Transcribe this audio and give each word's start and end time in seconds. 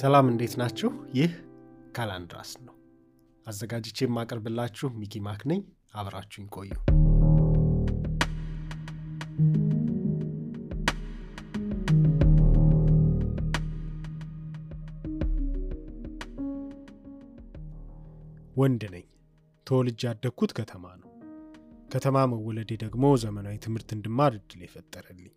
ሰላም 0.00 0.26
እንዴት 0.28 0.54
ናችሁ? 0.60 0.88
ይህ 1.14 1.32
ካላንድራስ 1.96 2.50
ነው። 2.66 2.74
አዘጋጅቼ 3.46 3.98
የማቀርብላችሁ 4.04 4.88
ሚኪ 4.94 5.20
ማክ 5.20 5.42
ነኝ። 5.50 5.60
አብራችሁኝ 5.94 6.46
ቆዩ። 6.54 6.70
ወንድ 18.56 18.82
ነኝ። 18.94 19.06
ተወልጄ 19.66 20.00
ያደግኩት 20.08 20.54
ከተማ 20.58 20.86
ነው። 21.02 21.10
ከተማ 21.94 22.24
መወለዴ 22.32 22.72
ደግሞ 22.76 23.04
ዘመናዊ 23.16 23.58
ትምህርት 23.58 23.90
እንድማር 23.96 24.32
እድል 24.38 24.62
የፈጠረልኝ 24.62 25.30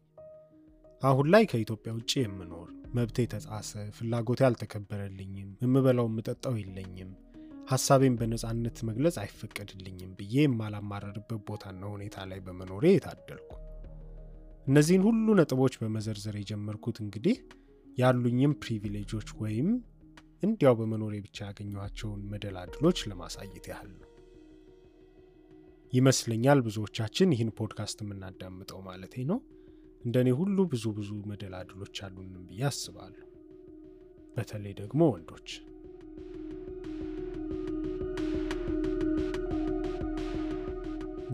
አሁን 1.03 1.27
ላይ 1.33 1.43
ከኢትዮጵያ 1.51 1.91
ውጭ 1.95 2.11
የምኖር 2.19 2.67
መብቴ 2.95 3.17
የተጣሰ 3.23 3.71
ፍላጎቴ 3.95 4.41
አልተከበረልኝም፣ 4.47 5.49
የምበላው 5.63 6.07
የምጠጣው 6.09 6.55
የለኝም፣ 6.59 7.09
ሀሳቤን 7.67 8.15
በነፃነት 8.19 8.77
መግለጽ 8.89 9.15
አይፈቀድልኝም 9.21 10.11
ብዬ 10.17 10.35
የማላማረርበት 10.43 11.41
ቦታና 11.47 11.83
ሁኔታ 11.93 12.25
ላይ 12.31 12.39
በመኖሬ 12.45 12.85
የታደልኩ። 12.93 13.51
እነዚህን 14.67 15.05
ሁሉ 15.07 15.27
ነጥቦች 15.39 15.75
በመዘርዘር 15.81 16.35
የጀመርኩት 16.39 16.99
እንግዲህ 17.05 17.37
ያሉኝም 17.97 18.53
ፕሪቪሌጆች 18.61 19.29
ወይም 19.41 19.69
እንዲያው 20.43 20.75
በመኖሬ 20.79 21.15
ብቻ 21.25 21.37
ያገኘኋቸውን 21.49 22.21
መደላድሎች 22.31 22.99
ለማሳየት 23.09 23.67
ያህል 23.71 23.91
ነው። 23.95 24.09
ይመስለኛል 25.93 26.59
ብዙዎቻችን 26.67 27.33
ይህን 27.33 27.51
ፖድካስት 27.57 27.99
የምናዳምጠው 28.03 28.79
ማለቴ 28.87 29.25
ነው 29.31 29.39
እንደኔ 30.05 30.29
ሁሉ 30.37 30.57
ብዙ 30.71 30.85
ብዙ 30.97 31.11
መደላድሎች 31.29 31.97
አሉንም 32.05 32.43
ብዬ 32.49 32.63
አስባለሁ። 32.69 33.27
በተለይ 34.37 34.73
ደግሞ 34.79 35.01
ወንዶች። 35.11 35.49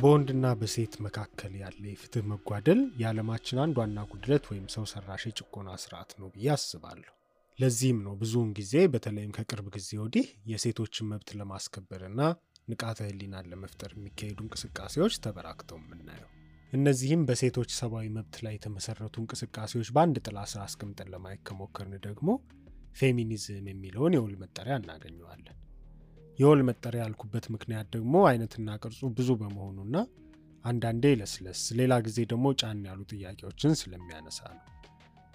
በወንድና 0.02 0.48
በሴት 0.60 0.94
መካከል 1.06 1.54
ያለ 1.62 1.84
የፍትህ 1.90 2.26
መጓደል 2.32 2.82
የዓለማችን 3.02 3.62
አንድ 3.64 3.78
ዋና 3.82 4.00
ጉድለት 4.12 4.46
ወይም 4.52 4.68
ሰው 4.76 4.86
ሰራሽ 4.92 5.24
የጭቆና 5.28 5.70
ስርዓት 5.84 6.12
ነው 6.20 6.30
ብዬ 6.36 6.48
አስባለሁ። 6.54 7.12
ለዚህም 7.60 8.00
ነው 8.06 8.14
ብዙውን 8.22 8.52
ጊዜ 8.60 8.74
በተለይም 8.94 9.36
ከቅርብ 9.38 9.68
ጊዜ 9.76 9.90
ወዲህ 10.04 10.28
የሴቶችን 10.52 11.10
መብት 11.12 11.32
ለማስከበርና 11.40 12.22
ንቃተ 12.68 13.00
ህሊናን 13.08 13.50
ለመፍጠር 13.52 13.94
የሚካሄዱ 13.96 14.40
እንቅስቃሴዎች 14.46 15.16
ተበራክተው 15.26 15.80
የምናየው። 15.82 16.30
እነዚህም 16.74 17.22
በሴቶች 17.28 17.70
ሰብአዊ 17.78 18.08
መብት 18.16 18.36
ላይ 18.46 18.54
የተመሰረቱ 18.56 19.16
እንቅስቃሴዎች 19.22 19.88
በአንድ 19.96 20.18
ጥላ 20.26 20.40
ስር 20.52 20.62
አስቀምጠን 20.66 21.10
ለማየት 21.14 21.42
ከሞከርን 21.48 21.96
ደግሞ 22.06 22.28
ፌሚኒዝም 23.00 23.66
የሚለውን 23.72 24.16
የወል 24.18 24.36
መጠሪያ 24.42 24.76
እናገኘዋለን። 24.82 25.56
የወል 26.40 26.62
መጠሪያ 26.68 27.02
ያልኩበት 27.06 27.46
ምክንያት 27.56 27.88
ደግሞ 27.96 28.16
አይነትና 28.30 28.78
ቅርጹ 28.84 29.10
ብዙ 29.18 29.30
በመሆኑና 29.42 29.96
አንዳንዴ 30.66 31.06
ለስለስ፣ 31.20 31.62
ሌላ 31.80 31.94
ጊዜ 32.06 32.20
ደግሞ 32.32 32.48
ጫን 32.62 32.80
ያሉ 32.88 33.02
ጥያቄዎችን 33.12 33.74
ስለሚያነሳ 33.82 34.40
ነው። 34.56 34.66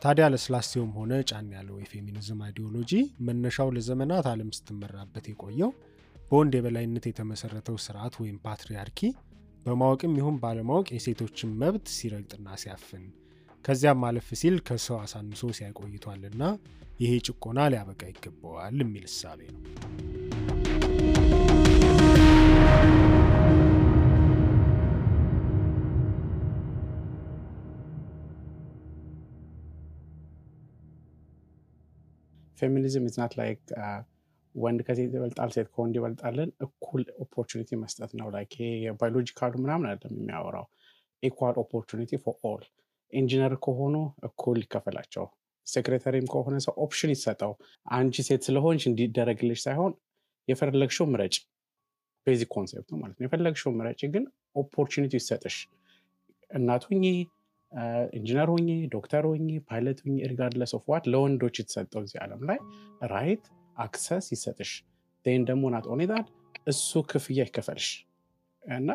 ታዲያ 0.03 0.25
ለስላሳውም 0.33 0.91
ሆነ 0.99 1.13
ጫን 1.29 1.47
ያለው 1.57 1.77
የፌሚኒዝም 1.83 2.41
አይዲዮሎጂ 2.47 2.93
መነሻው 3.29 3.69
ለዘመናት 3.77 4.27
ዓለም 4.33 4.51
ስትመራበት 4.57 5.27
የቆየው 5.31 5.71
በወንድ 6.29 6.53
የበላይነት 6.59 7.05
የተመሰረተው 7.09 7.77
ስርዓት 7.85 8.15
ወይም 8.23 8.37
patriarchy 8.45 9.01
በማወቅም 9.67 10.17
ይሁን 10.19 10.37
ባለማወቅ 10.43 10.87
የሴቶችን 10.95 11.55
መብት 11.61 11.87
ሲረግጥና 11.97 12.57
ሲያፍን 12.63 13.05
ከዚያም 13.65 14.01
አለፍ 14.05 14.29
ሲል 14.41 14.57
ከሰው 14.69 14.99
አሳንሶ 15.03 15.53
አቆይቷልና 15.59 16.43
ይሄ 17.01 17.13
ጭቆና 17.29 17.61
ሊያበቃ 17.73 18.03
ይገባዋል 18.13 18.77
የሚል 18.83 19.07
እሳቤ 19.11 19.41
ነው። 19.51 19.63
feminism 32.59 33.07
is 33.09 33.17
not 33.21 33.33
like 33.41 33.61
ወንድ 34.55 34.81
ከሴት 34.87 35.11
ይበልጣል፣ 35.11 35.51
ሴት 35.55 35.69
ከወንድ 35.73 35.95
ይበልጣልን፣ 35.99 36.51
እኩል 36.67 37.03
opportunity 37.25 37.71
መስጠት 37.81 38.11
ነው። 38.19 38.27
ይሄ 38.45 38.67
የ 38.85 38.94
biological 38.94 39.43
ኡ 39.43 39.53
ምናምን 39.65 39.87
አይደለም 39.91 40.19
የሚያወራው። 40.21 40.67
equal 41.23 41.55
opportunity 41.63 42.13
for 42.25 42.37
all። 42.47 42.65
engineer 43.13 43.53
ከሆኑ 43.65 43.95
እኩል 44.29 44.59
ይከፈላቸው፣ 44.63 45.27
secretary 45.67 46.16
ም 46.16 46.27
ከሆነ 46.33 46.57
ሰው 46.65 46.75
option 46.85 47.11
ይሰጠው። 47.15 47.53
አንቺ 47.93 48.15
ሴት 48.29 48.43
ስለሆንሽ 48.49 48.85
እንዲደረግልሽ 48.91 49.61
ሳይሆን 49.67 49.93
የፈለግሽው 50.49 51.07
ምረጭ። 51.13 51.35
basic 52.27 52.51
concept 52.55 52.89
ነው 52.93 52.99
ማለት 53.03 53.17
ነው። 53.19 53.27
የፈለግሽው 53.27 53.73
ምረጭ፣ 53.79 54.01
ግን 54.15 54.25
opportunity 54.57 55.15
ይሰጥሽ። 55.21 55.57
እናት 56.51 56.85
ሁኚ፣ 56.89 57.05
ኢንጂነር 58.19 58.49
ሁኚ፣ 58.53 58.67
ዶክተር 58.93 59.25
ሁኚ፣ 59.31 59.49
ፓይለት 59.69 59.99
ሁኚ፣ 60.05 60.17
regardless 60.31 60.73
of 60.79 60.85
what 60.91 61.05
ለወንዶች 61.13 61.57
የተሰጠው 61.61 62.03
እዚህ 62.05 62.19
ዓለም 62.25 62.43
ላይ 62.51 62.59
right 63.13 63.45
access 63.77 64.27
ይሰጥሽ 64.35 64.73
ን 65.27 65.45
ደግሞ 65.49 65.65
ናት 65.75 65.87
ኦኔዳድ 65.93 66.27
እሱ 66.73 67.03
ክፍያ 67.11 67.41
ይከፈልሽ 67.47 67.89
እና 68.65 68.91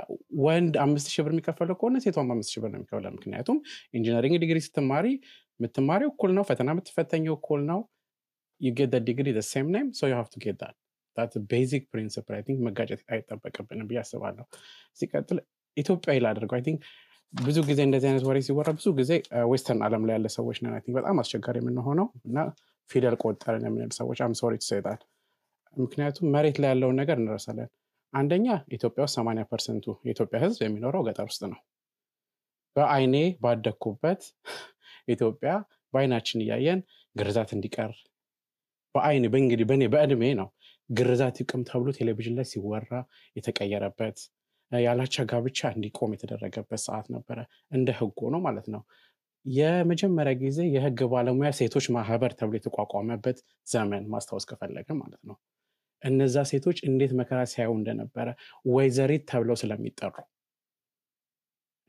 ወንድ 0.45 0.75
አምስት 0.83 1.07
ሺህ 1.13 1.23
ብር 1.25 1.31
የሚከፈለው 1.33 1.75
ከሆነ 1.79 1.97
ሴቷም 2.05 2.29
አምስት 2.33 2.49
ሺህ 2.53 2.61
ብር 2.63 2.69
ነው 2.71 2.77
የሚከፍለው። 2.79 3.11
ምክንያቱም 3.17 3.57
engineering 3.93 4.35
degree 4.43 4.59
ስትማሪ 4.67 5.05
የምትማሪው 5.59 6.09
እኩል 6.13 6.31
ነው፣ 6.37 6.43
ፈተና 6.49 6.69
የምትፈተኘው 6.75 7.35
እኩል 7.39 7.61
ነው። 7.71 7.79
you 8.61 8.78
get 8.78 8.95
degree 9.07 9.27
same 9.49 9.67
name 9.75 9.89
so 9.93 10.09
you 10.09 10.15
get 10.45 10.61
that 11.17 11.33
basic 11.51 11.83
principle 11.93 12.33
I 12.35 12.43
think 12.47 12.59
መጋጨት 12.67 13.01
አይጠበቅብንም 13.13 13.87
ብዬ 13.89 13.99
አስባለሁ። 14.03 14.45
ሲቀጥል 14.99 15.39
ኢትዮጵያዊ 15.77 16.17
ላደርገው 16.25 16.57
I 16.57 16.63
think 16.67 16.81
ብዙ 17.33 17.57
ጊዜ 17.67 17.79
እንደዚህ 17.87 18.07
አይነት 18.09 18.23
ወሬ 18.27 18.37
ሲወራ 18.45 18.69
ብዙ 18.77 18.87
ጊዜ 18.99 19.11
western 19.51 19.81
ዓለም 19.87 20.03
ላይ 20.07 20.15
ያለ 20.17 20.27
ሰዎች 20.37 20.57
ነን 20.63 20.73
I 20.75 20.81
think 20.85 20.95
በጣም 20.99 21.17
አስቸጋሪ 21.23 21.57
የምንሆነው 21.61 22.07
እና 22.29 22.37
ፊደል 22.89 23.15
ቆጠርን 23.23 23.65
የምንል 23.67 23.91
ሰዎች 23.97 24.19
I'm 24.25 24.35
sorry 24.39 24.55
ምክንያቱም 25.77 26.31
መሬት 26.33 26.57
ላይ 26.61 26.69
ያለውን 26.73 26.97
ነገር 26.99 27.17
እንረሳለን። 27.21 27.69
አንደኛ 28.13 28.45
ኢትዮጵያ 28.75 29.01
ውስጥ 29.05 29.15
ሰማንያ 29.17 29.43
percent 29.49 29.77
ኡ 29.77 29.85
የኢትዮጵያ 30.05 30.37
ሕዝብ 30.43 30.61
የሚኖረው 30.65 31.03
ገጠር 31.07 31.27
ውስጥ 31.29 31.41
ነው። 31.51 31.59
በአይኔ 32.75 33.15
ባደግኩበት 33.43 34.21
ኢትዮጵያ 35.07 35.51
በአይናችን 35.93 36.41
እያየን 36.43 36.79
ግርዛት 37.15 37.51
እንዲቀር 37.55 37.91
በአይኔ 38.95 39.25
በእንግዲህ 39.33 39.65
በእኔ 39.69 39.83
በእድሜ 39.93 40.23
ነው 40.39 40.47
ግርዛት 40.89 41.37
ይቁም 41.41 41.61
ተብሎ 41.69 41.89
ቴሌቪዥን 41.97 42.35
ላይ 42.37 42.45
ሲወራ 42.51 42.91
የተቀየረበት 43.35 44.17
ያለአቻ 44.71 45.23
ጋብቻ 45.29 45.59
እንዲቆም 45.75 46.11
የተደረገበት 46.15 46.81
ሰዓት 46.83 47.07
ነበረ። 47.13 47.37
እንደ 47.71 47.89
ህግ 47.99 48.17
ሆኖ 48.23 48.35
ማለት 48.45 48.67
ነው። 48.73 48.81
የመጀመሪያ 49.49 50.33
ጊዜ 50.41 50.59
የህግ 50.73 50.99
ባለሙያ 51.11 51.49
ሴቶች 51.59 51.85
ማህበር 51.95 52.31
ተብሎ 52.39 52.55
የተቋቋመበት 52.57 53.37
ዘመን 53.67 54.03
ማስታወስ 54.13 54.45
ከፈለገ 54.49 54.87
ማለት 54.99 55.21
ነው። 55.29 55.37
እነዛ 56.01 56.43
ሴቶች 56.51 56.77
እንዴት 56.89 57.13
መከራ 57.19 57.39
ሲያዩ 57.51 57.71
እንደነበረ 57.79 58.27
ወይዘሪት 58.69 59.23
ተብለው 59.31 59.57
ስለሚጠሩ 59.61 60.13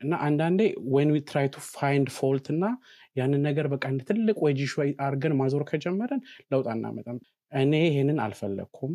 እና 0.01 0.13
አንዳንዴ 0.27 0.61
when 0.93 1.09
we 1.13 1.19
try 1.29 1.47
to 1.53 1.59
find 1.69 2.07
fault 2.15 2.45
እና 2.53 2.65
ያንን 3.15 3.41
ነገር 3.47 3.65
በቃ 3.73 3.83
እንደ 3.91 4.01
ትልቅ 4.09 4.37
issue 4.45 4.73
አድርገን 5.05 5.35
ማዞር 5.39 5.63
ከጀመረን 5.69 6.21
ለውጥ 6.51 6.67
አናመጣም። 6.73 7.17
እኔ 7.51 7.73
ይህንን 7.87 8.19
አልፈለግኩም፣ 8.25 8.93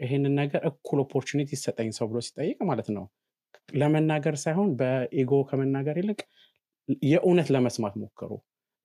ይህንን 0.00 0.34
ነገር 0.40 0.60
እኩል 0.70 1.00
opportunity 1.04 1.50
ይሰጠኝ 1.56 1.90
ሰው 1.98 2.06
ብሎ 2.10 2.20
ሲጠይቅ 2.26 2.58
ማለት 2.70 2.88
ነው 2.96 3.04
ለመናገር 3.74 4.36
ሳይሆን 4.42 4.70
በ 4.78 5.00
ego 5.00 5.32
ከመናገር 5.48 5.96
ይልቅ 6.00 6.20
የእውነት 7.08 7.50
ለመስማት 7.54 7.94
ሞክሩ። 8.00 8.30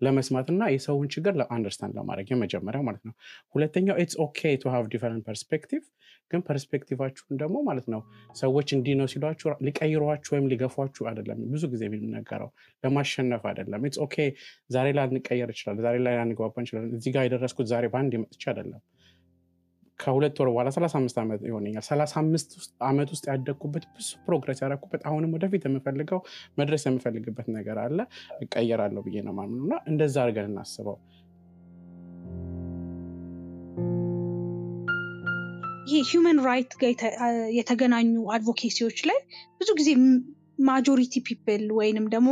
ለመስማት 0.01 0.47
እና 0.53 0.63
የሰውን 0.71 1.07
ችግር 1.13 1.33
understand 1.53 1.93
ለማድረግ 1.99 2.27
የመጀመሪያው 2.31 2.83
ማለት 2.87 3.03
ነው። 3.07 3.13
ሁለተኛው 3.55 3.95
it's 4.01 4.17
okay 4.25 4.49
to 4.61 4.69
have 4.73 4.83
different 4.93 5.23
perspective፣ 5.27 5.83
ግን 6.31 6.41
perspective 6.47 6.96
ኣችሁን 6.96 7.35
ደግሞ 7.41 7.57
ማለት 7.67 7.85
ነው 7.93 8.01
ሰዎች 8.35 8.69
እንዲህ 8.77 8.95
ነው 8.99 9.07
ሲሏችሁ 9.11 9.53
ሊቀይሯችሁ 9.67 10.31
ወይም 10.35 10.47
ሊገፏችሁ 10.51 11.03
አይደለም። 11.09 11.39
ብዙ 11.53 11.63
ጊዜ 11.73 11.83
የሚነገረው 11.87 12.49
ለማሸነፍ 12.83 13.43
አይደለም። 13.51 13.85
it's 13.87 13.99
okay 14.05 14.15
ዛሬ 14.69 14.87
ላንቀየር 14.97 15.51
ይችላል፣ 15.53 15.79
ዛሬ 15.85 15.97
ላይ 16.05 16.15
ላንግባባ 16.19 16.55
እንችላለን። 16.63 16.93
እዚህ 16.99 17.13
ጋር 17.15 17.25
የደረስኩት 17.27 17.69
ዛሬ 17.73 17.85
በአንድ 17.93 18.15
መጥቼ 18.23 18.43
አይደለም 18.53 18.81
ከሁለት 19.99 20.35
ወር 20.39 20.49
በኋላ 20.49 20.69
ሰላሳ 20.75 20.93
አምስት 20.99 21.17
ዓመት 21.21 21.41
ይሆነኛል። 21.47 21.83
ሰላሳ 21.87 22.13
አምስት 22.21 22.49
ዓመት 22.87 23.09
ውስጥ 23.13 23.25
ያደግኩበት 23.31 23.85
ብዙ 23.95 24.09
progress 24.25 24.59
ያደረኩበት 24.63 25.01
አሁንም 25.09 25.33
ወደፊት 25.37 25.63
የምፈልገው 25.67 26.19
መድረስ 26.59 26.83
የምፈልግበት 26.87 27.47
ነገር 27.55 27.79
አለ 27.85 27.97
እቀየራለሁ 28.45 29.03
ብዬ 29.07 29.23
ነው 29.27 29.35
የማምነው 29.39 29.61
እና 29.65 29.75
እንደዛ 29.87 30.17
አድርገን 30.23 30.49
እናስበው። 30.51 30.97
ይህ 35.89 36.07
human 36.09 36.39
right 36.47 36.71
ጋር 36.79 36.89
የተገናኙ 37.57 38.07
advocacy 38.33 38.76
ዎች 38.76 38.97
ላይ 39.09 39.19
ብዙ 39.59 39.69
ጊዜ 39.79 39.89
majority 40.67 41.15
people 41.27 41.63
ወይንም 41.77 42.07
ደግሞ 42.13 42.29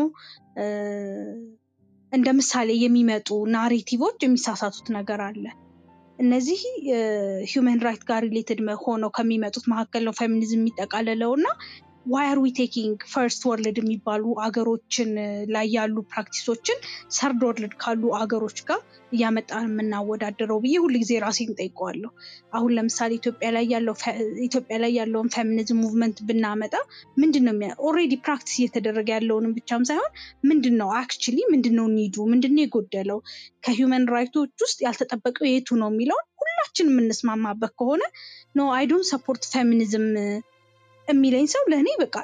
እንደ 2.11 2.29
ምሳሌ 2.37 2.71
የሚመጡ 2.81 3.29
narrative 3.53 3.98
ኦች 3.98 4.17
የሚሳሳቱት 4.23 4.87
ነገር 4.97 5.21
አለ። 5.25 5.45
እነዚህ 6.19 6.59
human 7.51 7.79
right 7.85 8.03
ጋር 8.09 8.21
related 8.27 8.59
ሆነው 8.83 9.09
ከሚመጡት 9.17 9.65
መካከል 9.71 10.03
ነው 10.07 10.13
ፌሚኒዝም 10.19 10.61
የሚጠቃለለው 10.61 11.31
እና 11.37 11.47
why 12.05 12.25
are 12.31 12.39
we 12.41 12.49
taking 12.57 12.97
first 13.11 13.41
world 13.49 13.77
የሚባሉ 13.81 14.33
አገሮችን 14.45 15.11
ላይ 15.55 15.67
ያሉ 15.75 15.95
practice 16.11 16.49
ኦችን 16.49 16.77
third 17.15 17.41
world 17.47 17.73
ካሉ 17.83 18.11
አገሮች 18.19 18.59
ጋር 18.67 18.81
እያመጣን 19.11 19.65
የምናወዳደረው 19.67 20.59
ብዬ 20.63 20.75
ሁልጊዜ 20.83 21.11
ራሴን 21.23 21.51
ጠይቀዋለሁ። 21.59 22.11
አሁን 22.53 22.71
ለምሳሌ 22.77 23.11
ኢትዮጵያ 23.17 24.77
ላይ 24.83 24.91
ያለውን 24.99 25.31
feminism 25.35 25.81
movement 25.83 26.19
ብናመጣ 26.29 26.73
ምንድን 27.17 27.45
ነው 27.49 27.55
already 27.87 28.13
practice 28.25 28.55
እየተደረገ 28.59 29.09
ያለውንም 29.15 29.55
ብቻም 29.57 29.85
ሳይሆን 29.89 30.11
ምንድን 30.49 30.75
ነው 30.81 30.89
actually 31.01 31.37
ምንድን 31.53 31.75
ነው 31.79 31.87
need 31.97 32.16
ኡ 32.16 32.25
ምንድን 32.33 32.55
ነው 32.55 32.63
የጎደለው 32.65 33.21
ከ 33.65 33.77
human 33.77 34.05
right 34.15 34.42
ኦች 34.42 34.63
ውስጥ 34.65 34.79
ያልተጠበቀው 34.87 35.47
የቱ 35.49 35.77
ነው 35.81 35.89
የሚለውን 35.93 36.27
ሁላችን 36.41 36.91
የምንስማማበት 36.91 37.73
ከሆነ 37.79 38.03
no 38.55 38.67
I 38.73 38.85
support 39.11 39.45
feminism 39.53 40.07
የሚለኝ 41.07 41.45
ሰው 41.53 41.63
ለእኔ 41.71 41.89
በቃ 42.01 42.15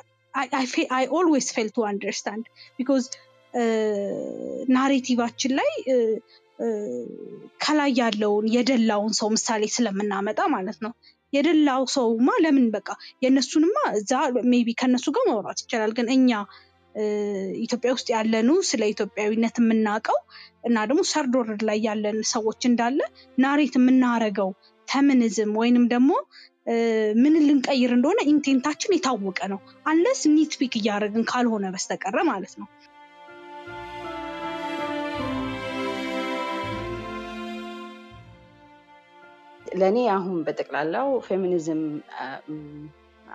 I 0.94 1.06
always 1.18 1.48
fail 1.56 1.69
to 1.75 1.86
understand 1.89 2.45
because 2.78 3.06
narrative 4.75 5.19
ኣችን 5.19 5.54
ላይ 5.60 5.72
ከላይ 7.63 7.92
ያለውን 8.00 8.45
የደላውን 8.56 9.13
ሰው 9.19 9.30
ምሳሌ 9.36 9.63
ስለምናመጣ 9.75 10.42
ማለት 10.56 10.78
ነው። 10.86 10.92
የደላው 11.33 11.83
ሰውማ 11.94 12.30
ለምን 12.44 12.66
በቃ 12.74 12.89
የእነሱንማ 13.24 13.78
እዛ 14.00 14.12
maybe 14.51 14.72
ከእነሱ 14.80 15.06
ጋር 15.16 15.24
ማውራት 15.30 15.60
ይቻላል። 15.63 15.92
ግን 15.98 16.07
እኛ 16.16 16.31
ኢትዮጵያ 17.63 17.92
ውስጥ 17.95 18.07
ያለኑ 18.16 18.50
ስለ 18.69 18.81
ኢትዮጵያዊነት 18.94 19.57
የምናውቀው 19.62 20.18
እና 20.66 20.78
ደግሞ 20.89 21.01
third 21.12 21.36
world 21.39 21.62
ላይ 21.69 21.80
ያለን 21.88 22.18
ሰዎች 22.33 22.62
እንዳለ 22.69 23.00
narrate 23.38 23.75
የምናረገው 23.80 24.50
ፌሚኒዝም 24.88 25.51
ወይንም 25.62 25.86
ደግሞ 25.94 26.12
ምን 27.22 27.36
ልንቀይር 27.46 27.92
እንደሆነ 27.96 28.19
intent 28.31 28.61
ኣችን 28.61 28.95
የታወቀ 28.96 29.40
ነው። 29.54 29.60
unless 29.86 30.22
nitpick 30.33 30.74
እያደረግን 30.80 31.24
ካልሆነ 31.31 31.66
በስተቀረ 31.74 32.18
ማለት 32.30 32.54
ነው። 32.62 32.68
ለእኔ 39.74 39.98
አሁን 40.16 40.38
በጠቅላላው 40.46 41.10
ፌሚኒዝም 41.28 41.81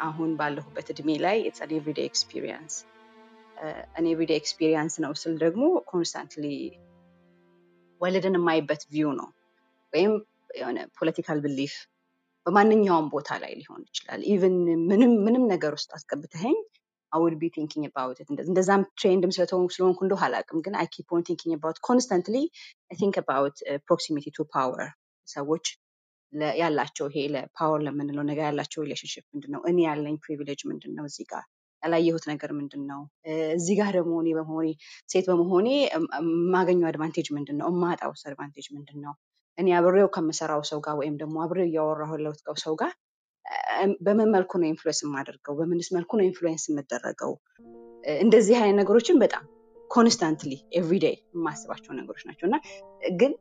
አሁን 0.06 0.30
ባለሁበት 0.38 0.86
እድሜ 0.92 1.10
ላይ 1.24 1.36
it's 1.42 1.60
an 1.64 1.72
everyday 1.76 2.00
experience 2.08 2.74
እኔ 3.98 4.06
everyday 4.14 4.32
experience 4.40 4.94
ነው 5.04 5.12
ስል 5.20 5.34
ደግሞ 5.44 5.62
constantly 5.90 6.46
world 8.00 8.26
ን 8.26 8.36
የማይበት 8.38 8.82
view 8.92 9.10
ነው 9.20 9.28
ወይም 9.92 10.12
የሆነ 10.58 10.78
political 10.98 11.38
belief 11.46 11.74
በማንኛውም 12.46 13.06
ቦታ 13.12 13.28
ላይ 13.42 13.52
ሊሆን 13.60 13.82
ይችላል። 13.88 14.20
even 14.32 14.56
ምንም 14.90 15.12
ምንም 15.26 15.44
ነገር 15.52 15.72
ውስጥ 15.78 15.90
አስገብተኸኝ 15.96 16.56
I 17.12 17.16
would 17.16 17.34
be 17.40 17.48
thinking 17.54 17.84
about 17.90 18.18
እንደዛም 18.44 18.82
trained 18.98 19.25
ም 19.25 19.32
ስለሆንኩ 19.34 19.70
እንደሁ 20.04 20.20
አላውቅም፣ 20.26 20.60
ግን 20.64 20.74
I 20.80 20.86
keep 20.94 21.10
on 21.16 21.24
thinking 21.28 21.54
about 21.58 21.78
constantly 21.88 22.36
think 22.96 23.16
about 23.22 23.56
proximity 23.86 24.26
to 24.36 24.46
power 24.54 24.82
ሰዎች 25.28 25.66
ያላቸው 26.60 27.06
ይሄ 27.10 27.20
ለ 27.34 27.47
power 27.47 27.80
ለምንለው 27.86 28.24
ነገር 28.30 28.44
ያላቸው 28.48 28.80
relationship 28.86 29.24
ምንድን 29.34 29.50
ነው? 29.54 29.60
እኔ 29.70 29.78
ያለኝ 29.88 30.16
privilege 30.24 30.60
ምንድን 30.70 30.92
ነው? 30.96 31.04
እዚህ 31.10 31.26
ጋር 31.32 31.44
ያላየሁት 31.82 32.24
ነገር 32.30 32.50
ምንድን 32.58 32.82
ነው? 32.90 33.00
እዚህ 33.56 33.74
ጋር 33.80 33.90
ደግሞ 33.98 34.14
እኔ 34.22 34.28
በመሆኔ 34.38 34.68
ሴት 35.08 35.26
በመሆኔ 35.30 35.68
የማገኘው 35.86 36.88
advantage 36.90 37.28
ምንድን 37.36 37.56
ነው? 37.60 37.68
የማጣውስ 37.74 38.22
advantage 38.30 38.66
ምንድን 38.76 38.98
ነው? 39.06 39.14
እኔ 39.58 39.68
አብሬው 39.78 40.08
ከምሰራው 40.14 40.62
ሰው 40.70 40.78
ጋር 40.86 40.94
ወይም 41.00 41.14
ደግሞ 41.20 41.36
አብሬው 41.44 41.66
እያወራሁ 41.68 42.10
ያለሁት 42.16 42.40
ሰው 42.64 42.74
ጋር 42.80 42.92
በምን 44.06 44.28
መልኩ 44.34 44.52
ነው 44.60 44.68
influence 44.70 45.00
የማደርገው? 45.04 45.54
በምንስ 45.58 45.88
መልኩ 45.96 46.10
ነው 46.18 46.24
influence 46.28 46.64
የምደረገው? 46.68 47.32
እንደዚህ 48.20 48.56
አይነት 48.60 48.78
ነገሮችን 48.80 49.16
በጣም 49.22 49.44
constantly 49.90 50.52
everyday 50.78 51.14
የማስባቸው 51.34 51.92
ነገሮች 51.98 52.22
ናቸው 52.28 52.46
እና 52.48 52.56
ግን 53.20 53.32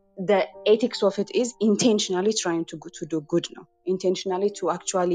ethics 0.72 1.00
of 1.08 1.16
it 1.24 1.30
is 1.40 1.50
intentionally 1.68 2.28
trying 2.40 2.66
to 2.92 3.08
do 3.12 3.22
good 3.32 3.48
ነው 3.56 3.64
intentionally 3.94 4.44
to 4.58 4.70
actually 4.74 5.14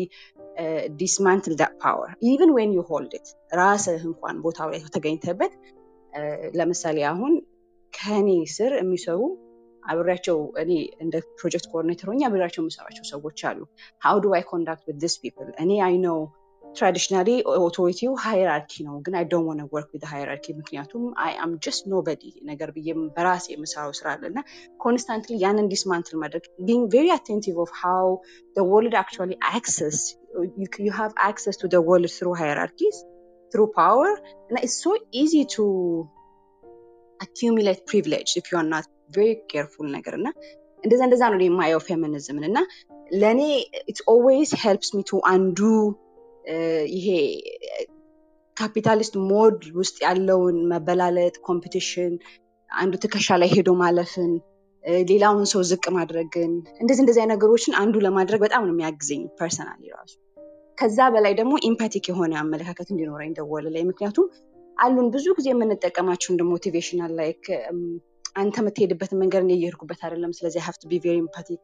dismantle 1.01 1.55
that 1.61 1.75
power 1.83 2.11
even 2.31 2.51
when 2.57 2.73
you 2.77 2.83
hold 2.91 3.13
it 3.19 3.29
ራስህ 3.53 4.03
እንኳን 4.11 4.41
ቦታው 4.47 4.69
ላይ 4.73 4.83
ተገኝተበት 4.97 5.53
ለምሳሌ 6.59 6.99
አሁን 7.13 7.33
ከኔ 7.93 8.29
ስር 8.57 8.73
የሚሰሩ 8.81 9.21
አብሬያቸው 9.83 10.39
እኔ 10.63 10.73
እንደ 11.05 11.15
project 11.39 11.67
coordinator 11.73 12.09
ሆኜ 12.11 12.21
አብሬያቸው 12.29 12.61
የምሰራቸው 12.63 13.05
ሰዎች 13.13 13.41
አሉ። 13.51 13.61
how 14.07 14.19
do 14.25 14.35
I 14.39 14.45
conduct 14.53 14.85
with 14.91 14.99
these 15.05 15.17
people 15.23 15.49
እኔ 15.65 15.73
I 15.87 15.97
know 16.07 16.19
traditionally 16.63 17.29
authority 17.67 18.13
ው 18.25 18.33
hierarchy 18.33 18.73
ነው 18.89 18.97
ግን 19.07 19.15
I 19.21 19.25
don't 19.31 19.47
wanna 19.51 19.63
work 19.75 19.89
with 19.95 20.05
hierarchy 20.11 20.47
ምክንያቱም 20.59 21.05
I 21.25 21.33
am 21.45 21.53
just 21.65 21.85
nobody 21.93 22.23
ነገር 22.51 22.69
ብዬ 22.77 22.89
በራሴ 23.17 23.47
የምሰራው 23.55 23.93
ስራ 23.99 24.07
አለ። 24.15 24.23
እና 24.33 24.41
constantly 24.85 25.39
ያንን 25.45 25.71
dismantle 25.73 26.17
ማድረግ 26.23 26.45
being 26.69 26.85
very 26.95 27.09
attentive 27.17 27.57
of 27.65 27.73
how 27.83 28.09
the 28.57 28.65
world 28.71 28.95
actually 29.03 29.39
access 29.57 29.99
you, 30.61 30.69
you 30.87 30.93
have 30.93 31.13
access 31.31 31.57
to 31.63 31.69
the 31.75 31.83
world 31.89 32.09
through 32.17 32.37
hierarchies 32.43 32.99
through 33.53 33.69
power 33.83 34.11
and 34.49 34.57
it's 34.65 34.79
so 34.87 34.93
easy 35.23 35.45
to 35.57 35.65
accumulate 37.21 37.81
privilege 37.87 38.31
if 38.37 38.45
you 38.51 38.59
are 38.59 38.69
very 39.11 39.37
careful 39.53 39.87
ነገር 39.97 40.15
እና 40.21 40.29
እንደዛ 40.85 41.01
እንደዛ 41.07 41.23
ነው 41.33 41.41
የማየው 41.47 41.81
ፌሚኒዝምን 41.89 42.45
እና 42.51 42.59
ለእኔ 43.23 43.41
it's 43.91 44.03
always 44.13 44.53
helps 44.63 44.91
me 44.97 45.01
to 45.09 45.21
አንዱ 45.33 45.59
ይሄ 46.97 47.09
capitalist 48.57 49.15
mode 49.31 49.61
ውስጥ 49.81 49.97
ያለውን 50.07 50.57
መበላለጥ 50.73 51.35
competition 51.49 52.15
አንዱ 52.71 52.95
ትከሻ 53.05 53.37
ላይ 53.43 53.49
ሄዶ 53.57 53.71
ማለፍን 53.83 54.33
ሌላውን 55.11 55.47
ሰው 55.53 55.63
ዝቅ 55.71 55.85
ማድረግን 55.97 56.53
እንደዚህ 56.83 57.03
እንደዚህ 57.05 57.25
ነገሮችን 57.33 57.75
አንዱ 57.81 57.97
ለማድረግ 58.07 58.41
በጣም 58.47 58.63
ነው 58.67 58.75
የሚያግዘኝ 58.75 59.23
personally 59.41 59.83
ራሱ። 59.97 60.15
ከዛ 60.79 60.99
በላይ 61.15 61.33
ደግሞ 61.41 61.55
empathic 61.69 62.05
የሆነ 62.11 62.33
አመለካከት 62.43 62.89
እንዲኖረኝ 62.93 63.33
ደወል 63.39 63.67
ላይ 63.75 63.83
ምክንያቱም 63.91 64.29
አሉን 64.77 65.09
ብዙ 65.15 65.27
ጊዜ 65.39 65.49
የምንጠቀማቸው 65.53 66.31
እንደ 66.35 66.43
motivational 66.53 67.13
like 67.21 67.43
አንተ 68.37 68.57
የምትሄድበትን 68.61 69.19
መንገድ 69.23 69.43
እኔ 69.43 69.53
እየሄድኩበት 69.57 70.01
አይደለም። 70.07 70.33
ስለዚህ 70.39 70.61
have 70.67 70.77
to 70.77 70.83
be 70.91 70.99
very 71.05 71.17
empathic 71.23 71.63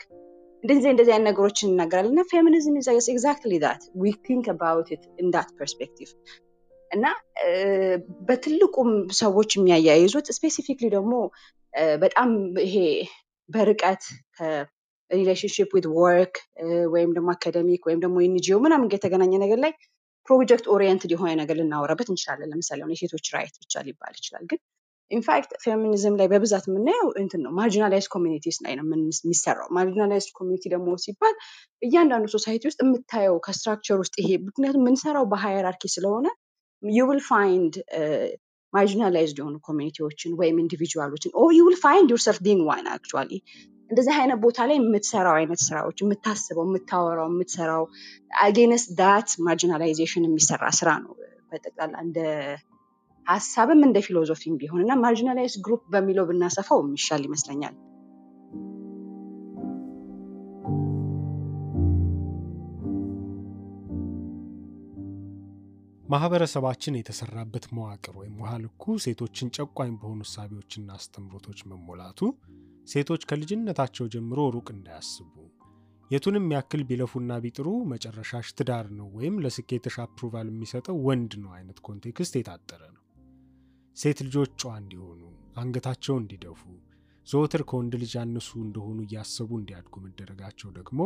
እንደዚህ 0.64 0.88
እንደዚህ 0.92 1.12
አይነት 1.14 1.26
ነገሮችን 1.28 1.70
እናገራለን 1.72 2.12
እና 2.14 2.22
feminism 2.30 2.76
is 2.80 3.08
exactly 3.12 3.54
that 3.64 3.82
we 4.00 4.12
think 4.26 4.46
about 4.52 4.88
it 4.94 5.04
in 5.20 5.28
that 5.34 5.50
perspective 5.58 6.10
እና 6.90 7.06
በትልቁም 8.28 8.90
ሰዎች 9.20 9.50
የሚያያይዙት 9.56 10.26
specifically 10.36 10.86
ደግሞ 10.94 11.14
በጣም 11.98 12.30
ይሄ 12.66 12.76
በርቀት 13.48 14.04
relationship 15.10 15.68
with 15.76 15.86
work 15.96 16.36
ወይም 16.94 17.10
ደግሞ 17.16 17.28
academic 17.34 17.82
ወይም 17.88 18.00
ደግሞ 18.00 18.16
NGO 18.26 18.56
ምናምን 18.64 18.88
የተገናኘ 18.94 19.34
ነገር 19.44 19.58
ላይ 19.64 19.72
project 20.28 20.66
oriented 20.74 21.10
የሆነ 21.14 21.32
ነገር 21.40 21.56
ልናወራበት 21.60 22.08
እንችላለን። 22.12 22.50
ለምሳሌ 22.52 22.80
የሴቶች 22.94 23.26
right 23.34 23.54
ብቻ 23.62 23.82
ሊባል 23.86 24.14
ይችላል። 24.16 24.44
ግን 24.50 24.60
in 25.10 25.23
fact 25.23 25.50
ፌሚኒዝም 25.64 26.14
ላይ 26.20 26.26
በብዛት 26.32 26.64
የምናየው 26.68 27.08
እንትን 27.20 27.40
ነው 27.44 27.52
marginalized 27.58 28.06
communities 28.14 28.56
ላይ 28.64 28.72
ነው 28.78 28.84
የሚሰራው። 29.22 29.68
marginalized 29.76 30.26
community 30.38 30.64
ደግሞ 30.74 30.96
ሲባል 31.04 31.34
እያንዳንዱ 31.82 32.26
society 32.34 32.62
ውስጥ 32.70 32.80
የምታየው 32.84 33.36
ከ 33.46 33.56
structure 33.56 33.98
ውስጥ 34.02 34.14
ይሄ 34.22 34.30
ምክንያቱም 34.46 34.82
የምንሰራው 34.82 35.26
በ 35.32 35.42
hierarchy 35.42 35.84
ስለሆነ 35.94 36.26
you 36.82 37.06
will 37.10 37.20
find 37.28 37.74
marginalized 38.72 39.38
የሆኑ 39.40 39.56
community 39.68 40.06
ዎችን 40.06 40.32
ወይም 40.40 40.56
individual 40.62 41.06
ኦችን 41.06 41.32
or 41.36 41.44
you 41.56 41.62
will 41.66 41.76
find 41.82 42.08
yourself 42.14 42.38
being 42.46 42.62
one 42.70 42.86
actually 42.94 43.30
እንደዚህ 43.90 44.14
አይነት 44.20 44.38
ቦታ 44.44 44.58
ላይ 44.68 44.76
የምትሰራው 44.80 45.34
አይነት 45.38 45.60
ስራዎች 45.64 45.98
የምታስበው 46.02 46.64
የምታወራው 46.68 47.28
የምትሰራው 47.32 47.84
against 48.40 48.84
that 48.98 49.28
marginalization 49.46 50.26
የሚሰራ 50.26 50.64
ስራ 50.78 50.90
ነው 51.04 51.12
በጠቅላላ 51.50 51.94
እንደ 52.06 52.18
ሀሳብም 53.26 53.80
እንደ 53.86 53.98
philosophy 54.06 54.48
ም 54.48 54.56
ቢሆን 54.60 54.82
እና 54.84 54.94
marginalized 55.02 55.54
group 55.66 55.82
በሚለው 55.94 56.26
ብናሰፋው 56.28 56.80
የሚሻል 56.84 57.22
ይመስለኛል 57.26 57.74
ማህበረሰባችን 66.04 66.98
የተሰራበት 66.98 67.64
መዋቅር 67.76 68.14
ወይም 68.20 68.34
ውሃ 68.40 68.50
ልኩ 68.64 68.94
ሴቶችን 69.04 69.48
ጨቋኝ 69.56 69.92
በሆኑ 69.96 70.20
እሳቤዎችና 70.26 70.88
አስተምሮቶች 70.98 71.60
መሞላቱ 71.70 72.20
ሴቶች 72.88 73.22
ከልጅነታቸው 73.30 74.06
ጀምሮ 74.14 74.40
ሩቅ 74.56 74.68
እንዳያስቡ 74.74 75.32
የቱንም 76.10 76.46
ያክል 76.54 76.82
ቢለፉና 76.88 77.38
ቢጥሩ 77.44 77.68
መጨረሻሽ 77.92 78.48
ትዳር 78.58 78.86
ነው 78.98 79.08
ወይም 79.16 79.40
ለስኬትሽ 79.44 79.96
approval 80.04 80.48
የሚሰጠው 80.52 80.98
ወንድ 81.08 81.32
ነው 81.42 81.50
አይነት 81.56 81.80
context 81.88 82.36
የታጠረ 82.38 82.82
ነው። 82.92 83.02
ሴት 83.96 84.18
ልጆች 84.26 84.50
ጨዋ 84.60 84.72
እንዲሆኑ፣ 84.80 85.20
አንገታቸው 85.60 86.16
እንዲደፉ፣ 86.20 86.60
ዘወትር 87.28 87.62
ከወንድ 87.68 87.94
ልጅ 88.02 88.12
ያነሱ 88.18 88.50
እንደሆኑ 88.64 88.98
እያሰቡ 89.06 89.50
እንዲያድጉ 89.60 89.94
መደረጋቸው 90.04 90.68
ደግሞ 90.76 90.98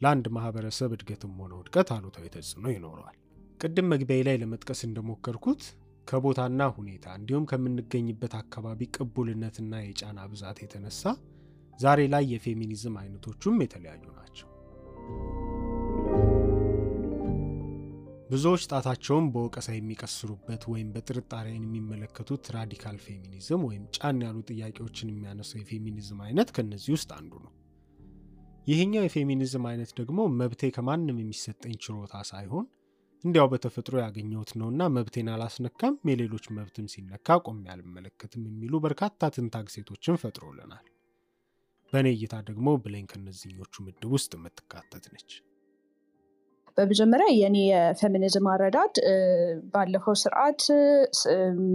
ለአንድ 0.00 0.26
ማህበረሰብ 0.36 0.90
እድገትም 0.96 1.32
ሆነ 1.40 1.52
ውድቀት 1.60 1.90
አሉታዊ 1.94 2.26
ተጽዕኖ 2.34 2.66
ይኖረዋል። 2.74 3.16
ቅድም 3.60 3.88
መግቢያ 3.92 4.26
ላይ 4.28 4.36
ለመጥቀስ 4.42 4.80
እንደሞከርኩት 4.88 5.62
ከቦታና 6.06 6.62
ሁኔታ 6.76 7.06
እንዲሁም 7.18 7.48
ከምንገኝበት 7.50 8.34
አካባቢ 8.42 8.90
ቅቡልነትና 8.96 9.82
የጫና 9.82 10.28
ብዛት 10.32 10.60
የተነሳ 10.64 11.02
ዛሬ 11.80 12.00
ላይ 12.14 12.24
የፌሚኒዝም 12.34 12.94
አይነቶቹም 13.00 13.58
የተለያዩ 13.64 14.04
ናቸው። 14.18 14.48
ብዙዎች 18.30 18.62
ጣታቸውን 18.70 19.26
በወቀሳ 19.32 19.68
የሚቀስሩበት 19.74 20.62
ወይም 20.70 20.88
በጥርጣሬ 20.94 21.46
የሚመለከቱት 21.56 22.44
radical 22.56 22.96
feminism 23.04 23.62
ወይም 23.68 23.84
ጫን 23.96 24.18
ያሉ 24.24 24.38
ጥያቄዎችን 24.50 25.10
የሚያነሳው 25.12 25.60
የፌሚኒዝም 25.60 26.20
አይነት 26.26 26.48
ከእነዚህ 26.56 26.90
ውስጥ 26.96 27.10
አንዱ 27.18 27.32
ነው። 27.44 27.52
ይህኛው 28.66 29.04
የፌሚኒዝም 29.06 29.66
አይነት 29.70 29.90
ደግሞ 30.00 30.20
መብቴ 30.40 30.70
ከማንም 30.76 31.20
የሚሰጠኝ 31.22 31.74
ችሮታ 31.84 32.24
ሳይሆን 32.30 32.66
እንዲያው 33.24 33.48
በተፈጥሮ 33.52 33.96
ያገኘሁት 34.02 34.50
ነውና 34.60 34.82
መብቴን 34.96 35.30
አላስነካም፣ 35.34 35.94
የሌሎች 36.10 36.44
መብትም 36.56 36.90
ሲነካ 36.92 37.38
ቆሜ 37.46 37.64
አልመለከትም 37.74 38.44
የሚሉ 38.50 38.80
በርካታ 38.84 39.30
ትንታግ 39.36 39.68
ሴቶችን 39.74 40.20
ፈጥሮልናል። 40.22 40.84
በእኔ 41.92 42.08
እይታ 42.14 42.36
ደግሞ 42.48 42.68
ብሌን 42.84 43.06
ከነዚህኞቹ 43.12 43.74
ምድብ 43.86 44.12
ውስጥ 44.16 44.32
የምትካተት 44.38 45.04
ነች። 45.14 45.30
በመጀመሪያ 46.78 47.26
የኔ 47.36 47.56
የፌሚኒዝም 47.66 48.46
አረዳድ 48.52 48.94
ባለፈው 49.72 50.16
ስርዓት 50.22 50.62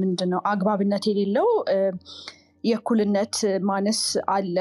ምንድነው 0.01 0.41
አግባብነት 0.51 1.05
የሌለው 1.09 1.47
የእኩልነት 2.63 3.35
ማነስ 3.67 4.01
አለ። 4.31 4.55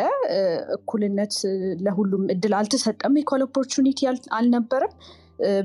እኩልነት 0.76 1.34
ለሁሉም 1.86 2.22
እድል 2.34 2.54
አልተሰጠም። 2.60 3.18
equal 3.22 3.42
opportunity 3.46 4.00
አልነበረም። 4.38 4.94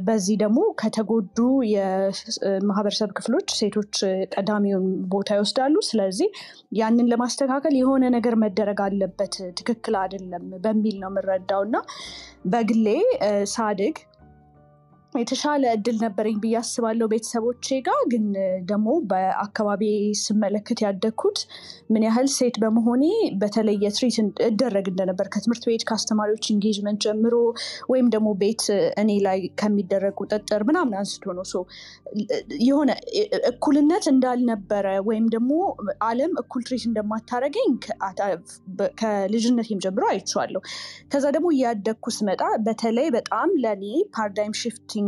በዚህ 0.03 0.35
ደግሞ 0.41 0.59
ከተጎዱ 0.81 1.37
የማህበረሰብ 1.71 3.09
ክፍሎች 3.17 3.47
ሴቶች 3.57 3.95
ቀዳሚውን 4.35 4.85
ቦታ 5.09 5.29
ይወስዳሉ። 5.37 5.75
ስለዚህ 5.89 6.29
ያንን 6.79 7.09
ለማስተካከል 7.11 7.73
የሆነ 7.79 8.03
ነገር 8.15 8.35
መደረግ 8.43 8.81
አለበት፣ 8.85 9.35
ትክክል 9.59 9.95
አይደለም 10.03 10.45
በሚል 10.63 10.95
ነው 11.01 11.11
የምረዳው 11.11 11.63
እና 11.67 11.79
በግሌ 12.45 12.87
ሳድግ 13.53 13.97
የተሻለ 15.15 15.63
እድል 15.75 15.97
ነበረኝ 16.03 16.37
ብዬ 16.43 16.55
አስባለሁ 16.59 17.05
ቤተሰቦቼ 17.11 17.77
ጋር። 17.85 17.99
ግን 18.11 18.25
ደግሞ 18.69 18.87
በአካባቢ 19.09 19.83
ስመለከት 20.21 20.79
ያደግኩት 20.85 21.39
ምን 21.89 22.05
ያህል 22.07 22.27
ሴት 22.35 22.55
በመሆኔ 22.63 23.03
በተለየ 23.41 23.91
treat 23.97 24.17
እደረግ 24.47 24.85
እንደነበር 24.91 25.27
ከትምህርት 25.33 25.65
ቤት 25.69 25.85
ከአስተማሪዎች 25.89 26.45
engagement 26.55 26.99
ጀምሮ 27.05 27.35
ወይም 27.91 28.07
ደግሞ 28.15 28.29
ቤት 28.41 28.63
እኔ 29.01 29.11
ላይ 29.25 29.39
ከሚደረግ 29.61 30.15
ቁጥጥር 30.23 30.63
ምናምን 30.69 30.95
አንስቶ 30.99 31.25
ነው 31.33 31.45
የሆነ 32.65 32.91
እኩልነት 33.51 34.05
እንዳልነበረ 34.11 34.87
ወይም 35.07 35.25
ደግሞ 35.35 35.51
ዓለም 36.05 36.33
እኩል 36.41 36.63
treat 36.67 36.85
እንደማታረገኝ 36.89 37.71
ከልጅነቴም 38.99 39.81
ጀምሮ 39.85 40.03
አይቼዋለሁ። 40.11 40.61
ከዛ 41.11 41.25
ደግሞ 41.35 41.47
እያደግኩ 41.55 42.05
ስመጣ 42.17 42.41
በተለይ 42.65 43.07
በጣም 43.15 43.49
ለእኔ 43.63 43.85
paradigm 44.15 44.55
shifting 44.61 45.04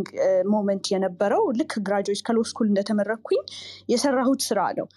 moment 0.50 0.86
የነበረው 0.94 1.44
ልክ 1.60 1.74
graduate 1.88 2.22
ከ 2.28 2.32
law 2.32 2.38
እንደተመረኩኝ 2.68 3.42
የሰራሁት 3.90 4.42
ስራ 4.50 4.62
ነው። 4.80 4.88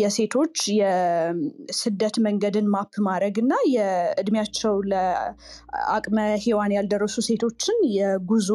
የሴቶች 0.00 0.56
የስደት 0.78 2.16
መንገድን 2.26 2.66
map 2.74 2.94
ማድረግ 3.06 3.36
እና 3.42 3.54
የእድሜያቸው 3.72 4.74
ለአቅመ 4.92 6.16
ሔዋን 6.44 6.74
ያልደረሱ 6.76 7.16
ሴቶችን 7.28 7.78
የጉዞ 7.96 8.50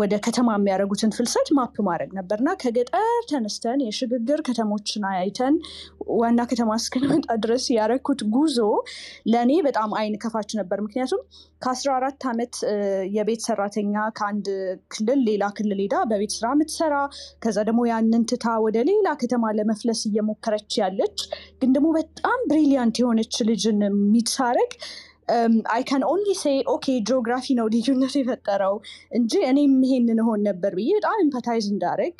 ወደ 0.00 0.14
ከተማ 0.26 0.48
የሚያደርጉትን 0.56 1.14
ፍልሰት 1.16 1.50
map 1.58 1.76
ማድረግ 1.88 2.10
ነበር 2.18 2.38
እና 2.42 2.52
ከገጠር 2.62 3.22
ተነስተን 3.32 3.80
የሽግግር 3.86 4.42
ከተሞችን 4.48 5.06
አይተን 5.12 5.54
ዋና 6.20 6.40
ከተማ 6.52 6.70
እስክንመጣ 6.82 7.28
ድረስ 7.44 7.64
ያደረኩት 7.76 8.20
ጉዞ 8.34 8.58
ለእኔ 9.32 9.52
በጣም 9.66 9.90
አይን 10.00 10.16
ከፋች 10.22 10.50
ነበር። 10.60 10.78
ምክንያቱም 10.86 11.22
ከአስራ 11.62 11.90
አራት 11.98 12.22
ዓመት 12.30 12.54
የቤት 13.16 13.42
ሰራተኛ 13.46 13.94
ከአንድ 14.18 14.46
ክልል 14.92 15.20
ሌላ 15.28 15.44
ክልል 15.56 15.80
ሄዳ 15.82 15.96
በቤት 16.10 16.32
ስራ 16.36 16.46
የምትሰራ 16.54 16.94
ከዛ 17.44 17.58
ደግሞ 17.68 17.80
ያንን 17.90 18.22
ትታ 18.30 18.46
ወደ 18.72 18.82
ሌላ 18.88 19.08
ከተማ 19.20 19.44
ለመፍለስ 19.56 20.00
እየሞከረች 20.08 20.70
ያለች 20.80 21.18
ግን 21.60 21.70
ደግሞ 21.74 21.88
በጣም 21.96 22.38
brilliant 22.50 22.96
የሆነች 23.00 23.34
ልጅን 23.48 23.80
meet 23.86 24.16
ሳረግ 24.16 24.70
I 25.74 25.82
can 25.88 26.02
only 26.08 26.30
say 26.40 26.56
okay 26.72 26.86
geography 27.08 27.54
ነው 27.58 27.66
ልዩነት 27.74 28.14
የፈጠረው 28.18 28.74
እንጂ 29.18 29.42
እኔም 29.50 29.74
ይሄንን 29.86 30.20
እሆን 30.24 30.40
ነበር 30.48 30.72
ብዬ 30.78 30.88
በጣም 30.98 31.20
empathize 31.24 31.66
እንዳደርግ 31.72 32.14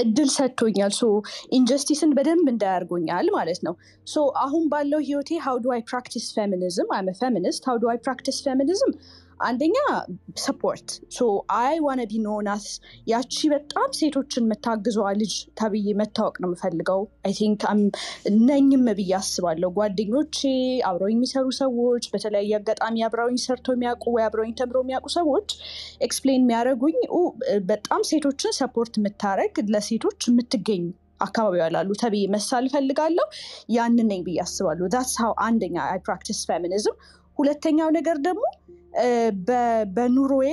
እድል 0.00 0.28
ሰጥቶኛል። 0.36 0.92
so 0.96 1.08
injustice 1.58 2.02
ን 2.02 2.12
በደንብ 2.16 2.46
እንዳይ 2.52 2.84
አርጎኛል 2.84 3.26
ማለት 3.34 3.60
ነው። 3.66 3.74
so 4.06 4.26
አሁን 4.44 4.64
ባለው 4.72 5.02
ህይወቴ 5.08 5.40
how 5.46 5.58
do 5.64 5.74
I 5.76 5.82
practice 5.90 6.26
feminism 6.36 6.90
I 6.96 7.02
feminist 7.20 7.66
how 7.70 7.78
do 7.82 7.90
I 7.94 7.98
practice 8.06 8.38
feminism 8.46 8.92
አንደኛ 9.40 9.76
support 10.42 10.88
I 11.58 11.76
wanna 11.84 12.00
be 12.10 12.20
known 12.24 12.53
as 12.53 12.64
ያቺ 13.06 13.34
በጣም 13.52 13.88
ሴቶችን 13.98 14.44
የምታግዘዋ 14.46 15.06
ልጅ 15.20 15.34
ተብዬ 15.60 15.94
መታወቅ 16.00 16.34
ነው 16.42 16.48
የምፈልገው። 16.50 17.00
I 17.26 17.34
think 17.38 17.62
ነኝም 18.48 18.84
ብዬ 18.98 19.12
አስባለሁ። 19.20 19.70
ጓደኞቼ፣ 19.78 20.38
አብረው 20.88 21.10
የሚሰሩ 21.12 21.46
ሰዎች፣ 21.60 22.06
በተለያየ 22.12 22.60
አጋጣሚ 22.60 23.04
አብረውኝ 23.08 23.38
ሰርተው 23.44 23.76
የሚያውቁ 23.76 24.06
ወይ 24.16 24.24
አብረውኝ 24.28 24.54
ተምረው 24.60 24.84
የሚያውቁ 24.84 25.10
ሰዎች 25.18 25.48
explain 26.00 26.42
የሚያደርጉኝ 26.42 26.98
በጣም 27.68 28.02
ሴቶችን 28.10 28.56
support 28.58 28.96
የምታደረግ 29.00 29.54
ለሴቶች 29.74 30.28
የምትገኝ 30.28 30.84
አካባቢ 31.20 31.54
ያላሉ 31.62 31.90
ተብዬ 32.00 32.24
መሳል 32.34 32.66
እፈልጋለሁ። 32.68 33.26
ያንን 33.74 34.08
ነኝ 34.10 34.20
ብዬ 34.26 34.38
አስባለሁ። 34.44 34.88
that's 34.92 35.14
how 35.22 35.32
አንደኛ 35.46 35.76
I 35.86 36.00
practice 36.06 36.40
feminism። 36.48 36.96
ሁለተኛው 37.38 37.88
ነገር 37.96 38.16
ደግሞ 38.24 38.44
በኑሮዬ 39.96 40.48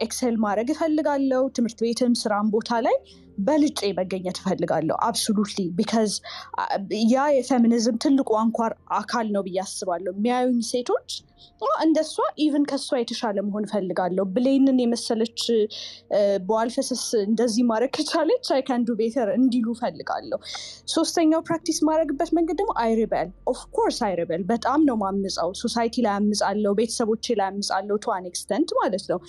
excel 0.00 0.36
ማድረግ 0.36 0.68
እፈልጋለሁ። 0.70 1.42
ትምህርት 1.48 1.78
ቤትም 1.80 2.14
ስራም 2.14 2.46
ቦታ 2.50 2.80
ላይ 2.80 2.96
በልጬ 3.38 3.80
መገኘት 3.98 4.38
እፈልጋለሁ። 4.40 4.96
absolutely 5.06 5.60
because 5.78 6.12
ያ 7.12 7.24
የፌሚኒዝም 7.36 7.96
ትልቁ 8.04 8.28
አንኳር 8.42 8.72
አካል 8.98 9.26
ነው 9.34 9.44
ብዬ 9.46 9.58
አስባለሁ። 9.64 10.12
የሚያዩኝ 10.16 10.60
ሴቶች 10.70 11.08
እንደሷ 11.82 12.12
even 12.42 12.64
ከሷ 12.70 12.88
የተሻለ 13.00 13.36
መሆን 13.46 13.64
እፈልጋለሁ። 13.66 14.24
ብሌንን 14.34 14.78
የመሰለች 14.82 15.40
በዋልፈሰስ 16.46 17.04
እንደዚህ 17.22 17.64
ማድረግ 17.70 17.90
ከቻለች 17.96 18.46
I 18.56 18.61
can 18.61 18.77
do 18.77 18.88
better 19.00 19.28
እንዲሉ 19.36 19.66
እፈልጋለሁ። 19.76 20.38
ሶስተኛው 20.94 21.42
practice 21.48 21.78
ማደርግበት 21.88 22.30
መንገድ 22.38 22.58
ደግሞ 22.60 22.74
I 22.84 22.91
rebel 22.91 23.28
of 23.52 23.64
course 23.64 24.00
I 24.08 24.14
rebel 24.14 24.42
በጣም 24.52 24.80
ነው 24.88 24.98
ማምፃው። 25.02 25.52
society 25.62 26.04
ላይ 26.06 26.14
አምፃለሁ፣ 26.18 26.72
ቤተሰቦቼ 26.80 27.36
ላይ 27.40 27.48
አምፃለሁ 27.52 27.96
to 27.98 28.14
an 28.16 28.26
extent 28.30 28.70
ማለት 28.80 29.06
ነው። 29.12 29.20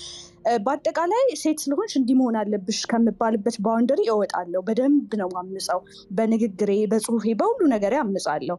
በአጠቃላይ 0.66 1.24
ሴት 1.42 1.60
ስለሆንሽ 1.64 1.94
እንዲህ 2.00 2.16
መሆን 2.20 2.36
አለብሽ 2.42 2.80
ከምባልበት 2.92 3.56
boundary 3.66 4.02
እወጣለሁ። 4.14 4.62
በደንብ 4.68 5.14
ነው 5.22 5.30
ማምፀው። 5.36 5.80
በንግግሬ፣ 6.18 6.72
በጽሁፌ፣ 6.92 7.26
በሁሉ 7.40 7.62
ነገር 7.74 7.96
አምፃለሁ። 8.00 8.58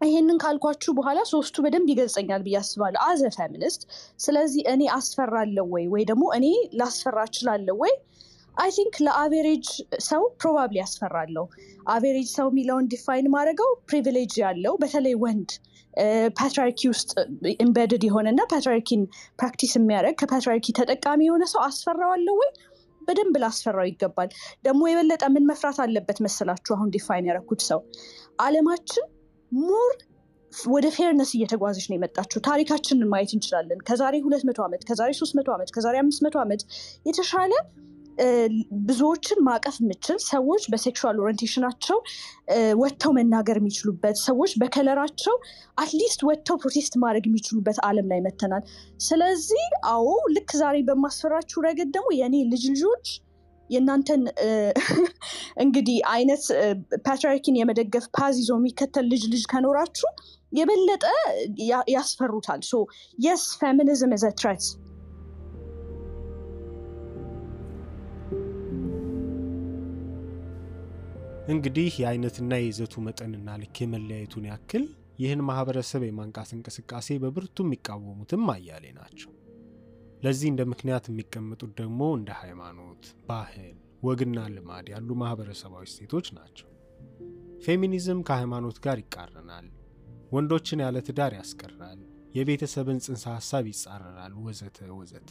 ይሄንን 0.00 0.36
ካልኳችሁ 0.42 0.90
በኋላ 0.96 1.20
ሶስቱ 1.30 1.56
በደንብ 1.64 1.88
ይገልጸኛል 1.92 2.42
ብዬ 2.44 2.56
አስባለሁ 2.60 3.00
as 3.06 3.30
a 3.36 3.40
feminist። 3.40 3.80
ስለዚህ 4.20 4.62
እኔ 4.72 4.82
አስፈራለሁ 4.96 5.66
ወይ 5.74 5.86
ወይ 5.94 6.04
ደግሞ 6.10 6.24
እኔ 6.36 6.46
ላስፈራ 6.80 7.18
እችላለሁ 7.28 7.76
ወይ? 7.82 7.94
I 8.54 8.70
think 8.76 8.94
ለ 9.06 9.19
average 9.19 9.66
ሰው 10.06 10.22
probably 10.40 10.76
ያስፈራለሁ። 10.82 11.44
average 11.90 12.28
ሰው 12.36 12.46
የሚለውን 12.50 12.88
define 12.92 13.26
ማደርገው 13.34 13.70
privilege 13.88 14.32
ያለው 14.44 14.74
በተለይ 14.82 15.14
ወንድ 15.22 15.50
patriarchy 16.38 16.80
ውስጥ 16.92 17.10
embedded 17.56 18.02
የሆነና 18.06 18.40
patriarchy 18.50 18.93
ን 18.93 19.02
practice 19.38 19.72
የሚያደርግ 19.78 20.16
ከ 20.20 20.29
patriarchy 20.29 20.74
ተጠቃሚ 20.78 21.20
የሆነ 21.26 21.44
ሰው 21.52 21.60
አስፈራዋለሁ 21.68 22.34
ወይ? 22.40 22.50
በደንብ 23.00 23.34
ላስፈራው 23.42 23.86
ይገባል። 23.88 24.28
ደግሞ 24.64 24.82
የበለጠ 24.88 25.24
ምን 25.34 25.46
መፍራት 25.50 25.78
አለበት 25.84 26.18
መሰላችሁ? 26.26 26.72
አሁን 26.76 26.90
define 26.94 27.28
ያደረኩት 27.30 27.62
ሰው 27.68 27.80
አለማችን 28.38 29.06
more 29.52 29.92
ወደ 30.70 30.86
fairness 30.96 31.30
እየተጓዘች 31.36 31.86
ነው 31.88 31.96
የመጣችው። 31.96 32.40
ታሪካችንን 32.46 33.10
ማየት 33.12 33.32
እንችላለን። 33.36 33.80
ከዛሬ 33.88 34.14
ሁለት 34.26 34.44
መቶ 34.48 34.60
ዓመት 34.66 34.82
ከዛሬ 34.88 35.10
ሶስት 35.18 35.34
መቶ 35.38 35.48
ዓመት 35.56 35.70
ከዛሬ 35.76 35.96
አምስት 36.02 36.20
መቶ 36.26 36.36
ዓመት 36.44 36.62
የተሻለ 37.08 37.52
ብዙዎችን 38.88 39.38
ማቀፍ 39.48 39.76
የምችል 39.80 40.18
ሰዎች 40.26 40.62
በ 40.72 40.84
sexual 40.84 41.20
orientation 41.22 41.71
አቸው 41.71 41.98
ወጥተው 42.80 43.12
መናገር 43.18 43.58
የሚችሉበት 43.60 44.16
ሰዎች 44.24 44.52
በ 44.62 44.73
color 44.73 45.02
አቸው 45.02 45.36
at 45.78 45.91
least 45.91 46.22
ወጥተው 46.28 46.58
protest 46.62 46.96
ማድረግ 47.02 47.26
የሚችሉበት 47.28 47.78
ዓለም 47.88 48.08
ላይ 48.12 48.20
መጥተናል። 48.26 48.64
ስለዚህ 49.00 49.64
አዎ 49.92 50.06
ልክ 50.36 50.52
ዛሬ 50.62 50.76
በማስፈራችሁ 50.88 51.64
ረገድ 51.66 51.90
ደግሞ 51.96 52.10
የእኔ 52.18 52.36
ልጅ 52.52 52.64
ልጆች 52.72 53.06
የእናንተን 53.70 54.22
እንግዲህ 55.64 55.96
አይነት 56.12 56.44
patriarchy 57.06 57.49
ን 57.49 57.58
የመደገፍ 57.58 58.04
path 58.16 58.36
ይዞ 58.42 58.52
የሚከተል 58.58 59.06
ልጅ 59.12 59.24
ልጅ 59.32 59.42
ከኖራችሁ 59.52 60.10
የበለጠ 60.52 61.04
ያስፈሩታል 61.94 62.62
yes 63.18 63.44
feminism 63.60 64.14
the 64.22 64.30
threat 64.40 64.64
እንግዲህ 71.48 71.92
የአይነትና 72.00 72.54
የይዘቱ 72.58 72.94
መጠንና 73.04 73.50
ልክ 73.60 73.76
የመለያየቱን 73.82 74.46
ያክል 74.50 74.82
ይህን 75.18 75.40
ማህበረሰብ 75.48 76.02
የማንቃት 76.06 76.50
እንቅስቃሴ 76.56 77.16
በብርቱ 77.22 77.64
የሚቃወሙትም 77.66 78.44
አያሌ 78.54 78.84
ናቸው። 78.98 79.30
ለዚህ 80.22 80.48
እንደ 80.52 80.62
ምክንያት 80.72 81.04
የሚቀመጡት 81.10 81.72
ደግሞ 81.80 82.00
እንደ 82.18 82.30
ሃይማኖት፣ 82.40 83.02
ባህል፣ 83.28 83.74
ወግና 84.06 84.38
ልማድ 84.54 84.86
ያሉ 84.94 85.08
ማህበረሰባዊ 85.22 85.84
እሴቶች 85.88 86.28
ናቸው። 86.38 86.68
ፌሚኒዝም 87.64 88.20
ከሃይማኖት 88.28 88.78
ጋር 88.84 88.98
ይቃረናል፣ 89.02 89.66
ወንዶችን 90.32 90.82
ያለ 90.84 90.98
ትዳር 91.08 91.34
ያስቀራል፣ 91.38 92.00
የቤተሰብን 92.36 92.98
ጽንሰ 93.04 93.24
ሀሳብ 93.36 93.66
ይጻረራል፣ 93.72 94.34
ወዘተ 94.42 94.90
ወዘተ። 94.96 95.30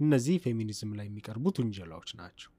እነዚህ 0.00 0.36
ፌሚኒዝም 0.44 0.92
ላይ 0.98 1.08
የሚቀርቡት 1.08 1.56
ውንጀላዎች 1.62 2.10
ናቸው። 2.20 2.50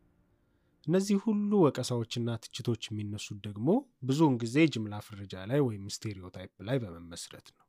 እነዚህ 0.87 1.17
ሁሉ 1.25 1.51
ወቀሳዎችና 1.63 2.29
ትችቶች 2.43 2.81
የሚነሱት 2.87 3.37
ደግሞ 3.45 3.67
ብዙውን 4.03 4.35
ጊዜ 4.41 4.65
ጅምላ 4.73 4.95
ፍረጃ 5.05 5.43
ላይ 5.51 5.61
ወይም 5.67 5.85
stereotype 5.95 6.51
ላይ 6.67 6.77
በመመስረት 6.83 7.47
ነው። 7.53 7.65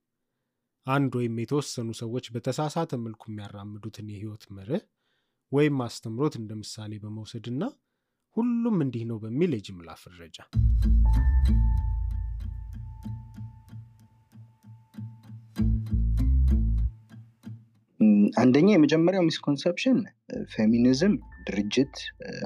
አንድ 0.87 1.13
ወይም 1.19 1.37
የተወሰኑ 1.43 1.91
ሰዎች 2.01 2.27
በተሳሳተ 2.35 2.99
መልኩ 3.05 3.23
የሚያራምዱትን 3.31 4.09
የህይወት 4.13 4.45
መርህ 4.57 4.83
ወይም 5.53 5.79
አስተምሮት 5.87 6.37
እንደ 6.41 6.53
ምሳሌ 6.63 6.93
በመውሰድና 7.05 7.63
ሁሉም 8.37 8.79
እንዲህ 8.85 9.05
ነው 9.11 9.19
በሚል 9.25 9.53
የጅምላ 9.57 9.91
ፍረጃ 10.03 10.39
አንደኛ 18.43 18.69
የመጀመሪያው 18.73 19.25
misconception 19.29 19.99
ፌሚኒዝም 20.53 21.15
ድርጅት 21.47 21.95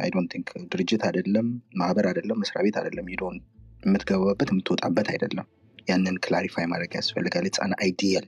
I 0.02 0.08
don't 0.14 0.30
think 0.32 0.48
ድርጅት 0.72 1.02
አይደለም፣ 1.08 1.46
ማህበር 1.80 2.06
አይደለም፣ 2.10 2.38
መስሪያ 2.42 2.62
ቤት 2.66 2.76
አይደለም። 2.80 3.06
ሄዶን 3.12 3.36
የምትገባበት 3.82 4.50
የምትወጣበት 4.52 5.08
አይደለም። 5.14 5.46
ያንን 5.88 6.16
clarify 6.24 6.66
ማድረግ 6.72 6.92
ያስፈልጋል። 6.98 7.46
it's 7.48 7.64
an 7.64 7.72
ideal 7.78 8.26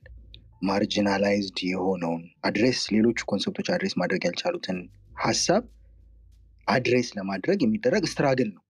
marginalized 0.68 1.58
የሆነውን 1.68 2.22
address 2.48 2.80
ሌሎቹ 2.94 3.18
concept 3.30 3.55
ኦች 3.55 3.68
address 3.74 3.94
ማድረግ 4.00 4.22
ያልቻሉትን 4.28 4.78
ሀሳብ 5.22 5.62
address 6.68 7.08
ለማድረግ 7.18 7.58
የሚደረግ 7.62 8.04
struggle 8.10 8.50
ነው። 8.56 8.64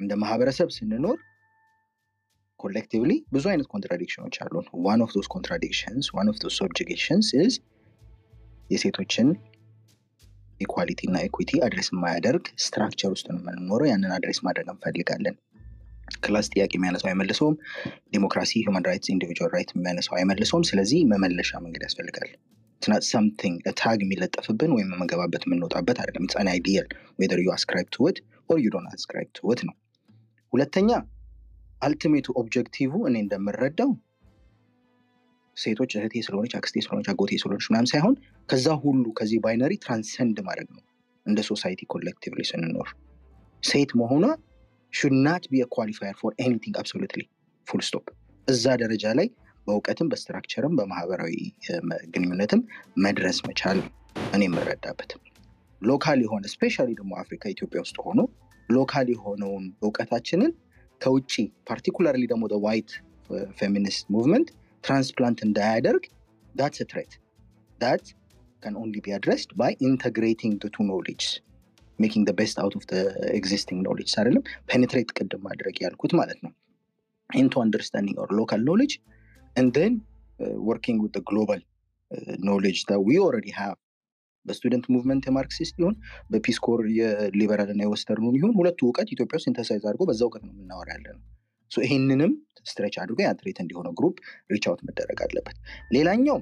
እንደ 0.00 0.12
ማህበረሰብ 0.22 0.68
ስንኖር 0.76 1.18
collectively 2.60 3.12
ብዙ 3.34 3.44
አይነት 3.48 3.68
contradiction 3.72 4.21
ኦች 4.21 4.36
አሉን። 4.44 4.66
one 4.86 5.02
of 5.04 5.10
those 5.16 5.28
contradictions 5.34 6.06
one 6.16 6.28
of 6.32 6.38
those 6.42 6.54
subjugations 6.60 7.28
is 7.38 7.54
የሴቶችን 8.70 9.28
equality 10.60 11.00
እና 11.08 11.18
equity 11.26 11.60
address 11.66 11.88
የማያደርግ 11.92 12.44
structure 12.64 13.10
ውስጥ 13.14 13.26
ነው 13.30 13.40
የምንኖረው። 13.40 13.88
ያንን 13.90 14.12
address 14.16 14.40
ማድረግ 14.46 14.68
እንፈልጋለን። 14.72 15.36
class 16.22 16.46
ጥያቄ 16.52 16.72
የሚያነሳው 16.76 17.08
አይመልሰውም። 17.10 17.56
ዴሞክራሲ፣ 18.14 18.52
human 18.60 18.86
rights፣ 18.88 19.10
individual 19.14 19.50
right 19.54 19.70
የሚያነሳው 19.74 20.16
አይመልሰውም። 20.18 20.64
ስለዚህ 20.70 21.00
መመለሻ 21.12 21.60
መንገድ 21.64 21.84
ያስፈልጋል። 21.86 22.30
it's 22.82 22.95
not 22.95 23.04
something 23.08 23.62
tag 23.80 23.98
የሚለጠፍብን 24.04 24.72
ወይም 24.76 24.90
የምንገባበት 24.90 25.42
የምንወጣበት 25.46 25.98
አይደለም። 26.02 26.28
it's 26.32 26.43
an 26.43 26.48
ideal 26.52 26.88
whether 27.18 27.40
you 27.44 27.50
ascribe 27.56 27.88
to 27.94 28.06
or 28.50 28.58
you 28.58 28.68
don't 28.74 28.94
ascribe 28.96 29.28
to 29.36 29.40
ነው። 29.68 29.74
ሁለተኛ 30.52 30.90
ultimate 31.82 32.28
ኡ 32.40 32.50
objective 32.50 32.92
እኔ 33.08 33.16
እንደምረዳው 33.24 33.90
ሴቶች 35.56 35.92
እህቴ 35.96 36.14
ስለሆነች 36.26 36.52
አክስቴ 36.58 36.76
ስለሆነች 36.84 37.08
አጎቴ 37.12 37.32
ስለሆነች 37.42 37.66
ምናምን 37.70 37.88
ሳይሆን 37.92 38.14
ከዛ 38.48 38.66
ሁሉ 38.84 39.04
ከዚህ 39.18 39.38
binary 39.44 39.72
transcend 39.84 40.38
ማድረግ 40.48 40.68
ነው። 40.76 40.82
እንደ 41.26 41.40
society 41.48 41.80
collectively 41.92 42.42
ስንኖር 42.50 42.88
ሴት 43.62 43.90
መሆኗ 44.00 44.24
should 44.92 45.14
not 45.26 45.44
be 45.50 45.62
qualifier 45.74 46.16
for 46.20 46.32
anything 46.44 46.76
absolutely 46.80 47.22
full 47.66 47.82
stop። 47.88 48.06
እዛ 48.48 48.64
ደረጃ 48.82 49.04
ላይ 49.18 49.28
በእውቀትም 49.66 50.08
በ 50.12 50.22
structure 50.22 50.66
ም 50.66 50.76
በማህበራዊ 50.78 51.34
ግንኙነትም 52.14 52.62
መድረስ 53.04 53.38
መቻል 53.48 53.78
እኔ 54.34 54.42
የምረዳበት። 54.48 55.10
local 55.82 56.18
የሆነ 56.24 56.44
especially 56.54 56.90
ደግሞ 56.98 57.12
አፍሪካ 57.22 57.42
ኢትዮጵያ 57.54 57.80
ውስጥ 57.84 57.96
ሆኖ 58.06 58.20
local 58.68 59.06
የሆነውን 59.12 59.64
እውቀታችንን 59.82 60.50
ከውጭ 61.00 61.34
particularly 61.68 62.24
ደግሞ 62.32 62.44
white 62.66 62.90
feminist 63.58 64.04
movement 64.14 64.48
transplant 64.84 65.40
እንዳያደርግ 65.46 66.04
that's 66.54 66.88
threat 66.90 67.12
that 67.78 68.04
can 68.62 68.74
only 68.76 68.96
be 69.04 69.14
addressed 69.18 69.50
by 69.60 69.72
integrating 69.88 70.62
two 70.74 70.84
knowledge 70.90 71.22
making 71.98 72.28
best 72.38 72.58
out 72.62 72.74
of 72.78 72.84
existing 73.38 73.80
knowledge 73.88 74.10
አይደለም? 74.20 74.42
penetrate 74.70 75.10
ቅድም 75.18 75.42
ማድረግ 75.48 75.76
ያልኩት 75.84 76.12
ማለት 76.20 76.38
ነው። 76.44 76.52
into 77.30 77.54
understanding 77.64 78.18
our 78.22 78.30
local 78.38 78.62
knowledge 78.70 78.92
the 81.16 81.22
global 81.22 81.60
uh, 82.10 82.34
knowledge 82.38 82.80
that 82.86 83.00
we 83.00 83.16
already 83.18 83.54
have. 83.54 83.78
በ 84.46 84.54
student 84.54 84.84
movement 84.94 85.24
የ 85.28 85.38
Marxist 85.38 85.74
ይሁን 85.80 85.94
በፒስ 86.30 86.58
የሊበራል 86.98 87.70
እና 87.74 87.80
የወስተርኑን 87.84 88.36
ይሁን 88.38 88.52
ሁለቱ 88.58 88.78
እውቀት 88.86 89.08
ኢትዮጵያ 89.14 89.36
ውስጥ 89.38 89.46
synthesize 89.46 89.82
አድርጎ 89.88 90.02
በዛ 90.08 90.20
እውቀት 90.26 90.42
ነው 90.46 90.52
የምናወራ 90.54 90.88
ያለ 90.96 91.06
ነው። 91.16 91.20
ይህንንም 91.70 92.32
stretch 92.66 92.96
አድርጎ 93.02 93.18
ያ 93.22 93.30
threatened 93.30 93.58
የሆነው 93.62 93.92
group 93.98 94.16
reach 94.54 94.70
out 94.70 94.80
መደረግ 94.88 95.20
አለበት። 95.26 95.56
ሌላኛው 95.96 96.38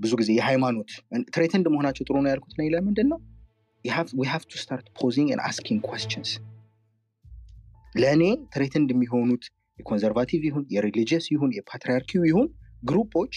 ብዙ 0.00 0.12
ጊዜ 0.20 0.30
የሃይማኖት 0.38 0.90
threatened 1.34 1.66
መሆናቸው 1.72 2.04
ጥሩ 2.08 2.16
ነው 2.24 2.30
ያልኩት 2.32 2.54
ለምንድን 2.74 3.08
ነው 3.12 3.20
have 3.84 4.42
to 4.44 4.58
start 4.62 4.86
posing 4.98 5.28
asking 5.44 5.80
questions 5.88 6.30
ለእኔ 7.94 8.22
threatened 8.54 8.88
የሚሆኑት 8.94 9.44
የኮንዘርቫቲቭ 9.78 10.42
ይሁን 10.48 10.64
የሪሊጂየስ 10.74 11.26
ይሁን 11.34 11.50
የፓትሪያርኪው 11.56 12.24
ይሁን 12.28 12.48
ግሩፖች 12.82 13.34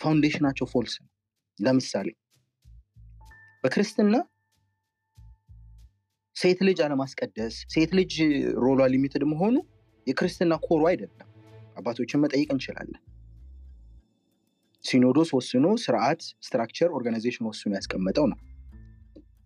ፋውንዴሽናቸው 0.00 0.66
ፎልስ 0.72 0.94
ነው። 1.02 1.08
ለምሳሌ 1.58 2.08
በክርስትና 3.64 4.14
ሴት 6.36 6.60
ልጅ 6.66 6.78
አለማስቀደስ፣ 6.84 7.54
ሴት 7.72 7.90
ልጅ 7.98 8.12
role 8.64 8.80
ዋ 8.92 9.02
limited 9.02 9.24
መሆኑ 9.32 9.54
የክርስትና 10.06 10.54
core 10.64 10.76
ኡ 10.76 10.82
አይደለም። 10.90 11.26
አባቶችን 11.76 12.22
መጠየቅ 12.24 12.48
እንችላለን። 12.54 13.00
ሲኖዶስ 14.84 15.30
ወስኖ 15.36 15.66
ስርዓት፣ 15.82 16.20
structure፣ 16.42 16.90
organization 16.96 17.46
ወስኖ 17.48 17.72
ያስቀመጠው 17.78 18.26
ነው። 18.32 18.38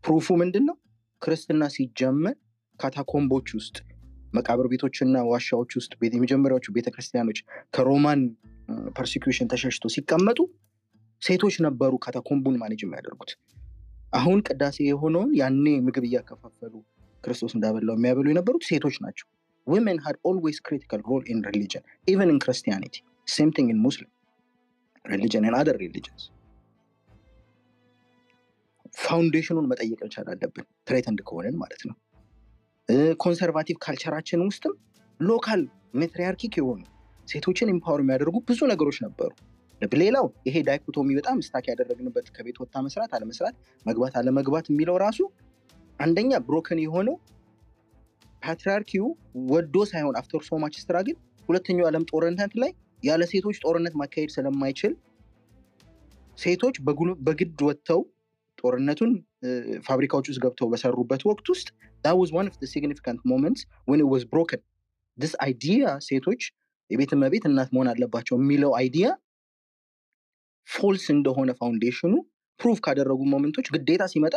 proof 0.05 0.20
ኡ 0.20 0.27
ምንድን 0.43 0.65
ነው? 0.69 0.77
ክርስትና 1.23 1.65
ሲጀመር 1.75 2.37
catacomb 2.81 3.26
ኦች 3.26 3.49
ውስጥ 3.59 3.77
መቃብር 4.35 4.67
ቤቶችና 4.73 5.17
ዋሻዎች 5.31 5.73
ውስጥ 5.79 5.93
የመጀመሪያዎቹ 6.09 6.67
ቤተክርስቲያኖች 6.77 7.39
ከ 7.75 7.88
Roman 7.88 8.21
persecution 8.97 9.49
ተሸሽቶ 9.53 9.85
ሲቀመጡ 9.95 10.39
ሴቶች 11.23 11.55
ነበሩ 11.67 11.93
catacomb 12.05 12.39
ኡን 12.39 12.57
manage 12.63 12.81
የሚያደርጉት። 12.85 13.31
አሁን 14.13 14.39
ቅዳሴ 14.49 14.77
የሆነውን 14.89 15.31
ያኔ 15.41 15.67
ምግብ 15.87 16.05
እያከፋፈሉ 16.09 16.75
ክርስቶስ 17.25 17.53
እንዳበላው 17.57 17.97
የሚያበሉ 17.99 18.27
የነበሩት 18.31 18.65
ሴቶች 18.69 18.97
ናቸው። 19.05 19.27
women 19.67 19.99
had 19.99 20.17
always 20.23 20.61
critical 20.61 21.01
role 21.01 21.25
in 21.27 21.43
religion 21.43 21.83
even 22.07 22.29
in 22.29 22.39
christianity. 22.39 23.03
Same 23.29 23.53
thing 23.53 23.69
in 23.71 23.79
muslim. 23.79 24.11
Religion 25.05 25.45
and 25.45 25.55
other 25.55 25.77
religions. 25.79 26.23
foundation 28.97 29.47
ኡን 29.47 29.67
መጠየቅ 29.71 29.99
መቻል 30.05 30.27
አለብን። 30.33 30.67
threatened 30.89 31.21
ከሆነን 31.29 31.57
ማለት 31.63 31.83
ነው። 31.89 31.95
conservative 33.23 33.77
culture 33.85 34.17
አችን 34.17 34.45
ውስጥም 34.49 34.75
local 35.21 35.63
matriarchic 36.01 36.55
የሆኑ 36.61 36.81
ሴቶችን 37.29 37.73
empower 37.75 38.01
የሚያደርጉ 38.03 38.37
ብዙ 38.49 38.61
ነገሮች 38.73 38.99
ነበሩ። 39.07 39.31
ሌላው 40.03 40.27
ይሄ 40.49 40.57
dichotomy 40.69 41.09
በጣም 41.19 41.39
stuck 41.47 41.65
ያደረግንበት 41.71 42.27
ከቤት 42.37 42.59
ወታ 42.63 42.83
መስራት 42.87 43.11
አለመስራት 43.17 43.55
መግባት 43.87 44.15
አለመግባት 44.21 44.67
የሚለው 44.71 44.97
ራሱ 45.05 45.21
አንደኛ 46.01 46.39
broken 46.47 46.81
የሆነው 46.85 47.17
patriarchy 48.45 48.96
ው 48.96 49.07
ወዶ 49.53 49.77
ሳይሆን 49.93 50.17
after 50.21 50.43
so 50.49 50.57
much 50.57 50.75
struggle 50.83 51.17
ሁለተኛው 51.49 51.87
ዓለም 51.91 52.05
ጦርነት 52.11 52.53
ላይ 52.63 52.71
ያለ 53.03 53.23
ሴቶች 53.33 53.57
ጦርነት 53.65 53.95
ማካሄድ 54.01 54.31
ስለማይችል 54.37 54.93
ሴቶች 56.39 56.77
በግድ 57.27 57.61
ወጥተው 57.69 58.01
ጦርነቱን 58.59 59.11
ፋብሪካዎች 59.89 60.27
ውስጥ 60.31 60.41
ገብተው 60.45 60.69
በሰሩበት 60.73 61.23
ወቅት 61.31 61.47
ውስጥ 61.55 61.69
of 62.05 62.57
the 62.57 62.67
significant 62.67 63.21
moments 63.25 63.61
when 63.87 63.99
it 64.01 64.09
was 64.15 64.23
broken 64.27 64.61
this 65.19 65.35
idea 65.45 65.91
ሴቶች 66.09 66.43
የቤት 66.91 67.13
እመቤት 67.17 67.45
እናት 67.51 67.69
መሆን 67.75 67.89
አለባቸው 67.93 68.35
የሚለው 68.39 68.73
idea 68.81 69.07
false 70.69 71.05
እንደሆነ 71.15 71.51
foundation 71.61 72.04
ኑ 72.04 72.13
prove 72.61 72.79
ካደረጉ 72.87 73.21
moment 73.33 73.53
ኦች 73.53 73.67
ግዴታ 73.75 74.03
ሲመጣ 74.13 74.35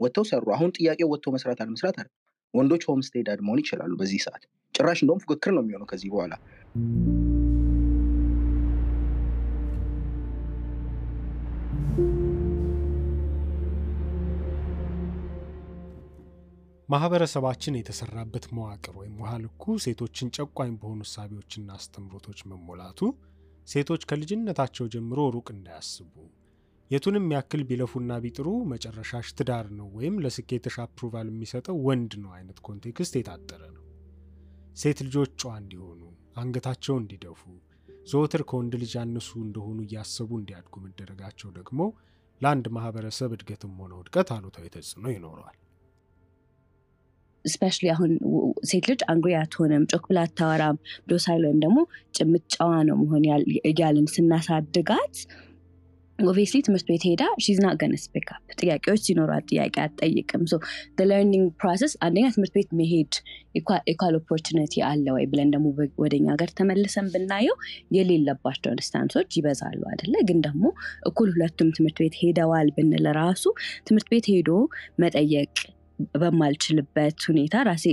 ወጥተው 0.00 0.24
ሰሩ። 0.30 0.44
አሁን 0.56 0.70
ጥያቄው 0.76 1.08
ወጥቶ 1.12 1.26
መስራት 1.34 1.58
አለመስራት 1.64 1.96
አለ። 2.00 2.08
ወንዶች 2.54 2.84
home 2.88 3.00
stay 3.06 3.24
dad 3.28 3.40
መሆን 3.46 3.62
ይችላሉ 3.62 3.92
በዚህ 4.00 4.20
ሰዓት። 4.26 4.44
ጭራሽ 4.74 5.00
እንደውም 5.02 5.22
ፉክክር 5.24 5.52
ነው 5.56 5.62
የሚሆነው 5.64 5.88
ከዚህ 5.90 6.10
በኋላ። 6.14 6.34
ማህበረሰባችን 16.88 17.76
የተሰራበት 17.78 18.44
መዋቅር 18.54 18.94
ወይም 18.98 19.14
ውሃ 19.20 19.30
ልኩ 19.44 19.74
ሴቶችን 19.84 20.32
ጨቋኝ 20.36 20.72
በሆኑ 20.80 21.00
እሳቤዎችና 21.06 21.68
አስተምሮቶች 21.78 22.40
መሞላቱ 22.50 23.00
ሴቶች 23.68 24.02
ከልጅነታቸው 24.10 24.86
ጀምሮ 24.94 25.20
ሩቅ 25.34 25.46
እንዳያስቡ 25.54 26.12
የቱንም 26.90 27.26
ያክል 27.34 27.62
ቢለፉና 27.68 28.12
ቢጥሩ 28.24 28.48
መጨረሻሽ 28.72 29.28
ትዳር 29.38 29.66
ነው 29.78 29.86
ወይም 29.96 30.16
ለስኬትሽ 30.24 30.74
approval 30.82 31.28
የሚሰጠው 31.30 31.76
ወንድ 31.86 32.12
ነው 32.22 32.32
አይነት 32.36 32.58
context 32.66 33.14
የታጠረ 33.18 33.62
ነው። 33.76 33.82
ሴት 34.76 34.98
ልጆች 35.06 35.30
ጨዋ 35.40 35.52
እንዲሆኑ፣ 35.60 36.00
አንገታቸው 36.36 36.96
እንዲደፉ፣ 37.00 37.40
ዘወትር 38.06 38.42
ከወንድ 38.48 38.72
ልጅ 38.80 38.92
ያነሱ 38.98 39.30
እንደሆኑ 39.44 39.78
እያሰቡ 39.86 40.30
እንዲያድጉ 40.40 40.74
መደረጋቸው 40.84 41.50
ደግሞ 41.58 41.80
ለአንድ 42.40 42.66
ማህበረሰብ 42.76 43.30
እድገትም 43.36 43.74
ሆነ 43.80 43.92
ውድቀት 44.00 44.30
አሉታዊ 44.34 44.66
ተጽዕኖ 44.74 45.06
ይኖረዋል። 45.14 45.56
especially 47.44 47.86
አሁን 47.94 48.12
ሴት 48.68 48.84
ልጅ 48.90 49.00
angry 49.12 49.32
አትሆንም፣ 49.40 49.82
ጮክ 49.90 50.04
ብላ 50.10 50.20
አታወራም፣ 50.26 50.76
docile 51.10 51.42
ወይም 51.46 51.58
ደግሞ 51.64 51.78
ጭምት 52.14 52.44
ጨዋ 52.54 52.70
ነው 52.88 52.96
መሆን 53.02 53.24
እያልን 53.70 54.06
ስናሳድጋት 54.14 55.16
obviously 56.18 56.58
ትምህርት 56.66 56.86
ቤት 56.88 57.02
ሄዳ 57.06 57.22
she's 57.44 57.58
not 57.62 57.76
gonna 57.80 57.94
ask 58.34 58.50
ጥያቄዎች 58.60 59.00
ሲኖሯት 59.06 59.44
ጥያቄ 59.50 59.74
አትጠይቅም። 59.84 60.42
learning 61.02 61.46
process 61.60 61.92
አንደኛ 62.06 62.26
ትምህርት 62.34 62.54
ቤት 62.56 62.70
መሄድ 62.80 63.12
equal 63.90 64.14
opportunity 64.20 64.74
አለ 64.88 65.06
ወይ 65.16 65.26
ብለን 65.32 65.50
ደግሞ 65.54 65.66
ወደኛ 66.04 66.26
ሀገር 66.34 66.50
ተመልሰን 66.60 67.08
ብናየው 67.14 67.56
የሌለባቸው 67.96 68.72
instance 68.76 69.12
ኦች 69.12 69.30
ይበዛሉ 69.38 69.80
አይደለ? 69.92 70.14
ግን 70.28 70.40
ደግሞ 70.46 70.64
እኩል 71.10 71.30
ሁለቱም 71.34 71.70
ትምህርት 71.76 71.98
ቤት 72.02 72.16
ሄደዋል 72.22 72.70
ብንል 72.78 73.06
ራሱ 73.20 73.44
ትምህርት 73.88 74.08
ቤት 74.14 74.28
ሄዶ 74.32 74.50
መጠየቅ 74.98 75.52
በማልችልበት 76.14 77.18
ሁኔታ 77.28 77.62
ራሴ 77.68 77.84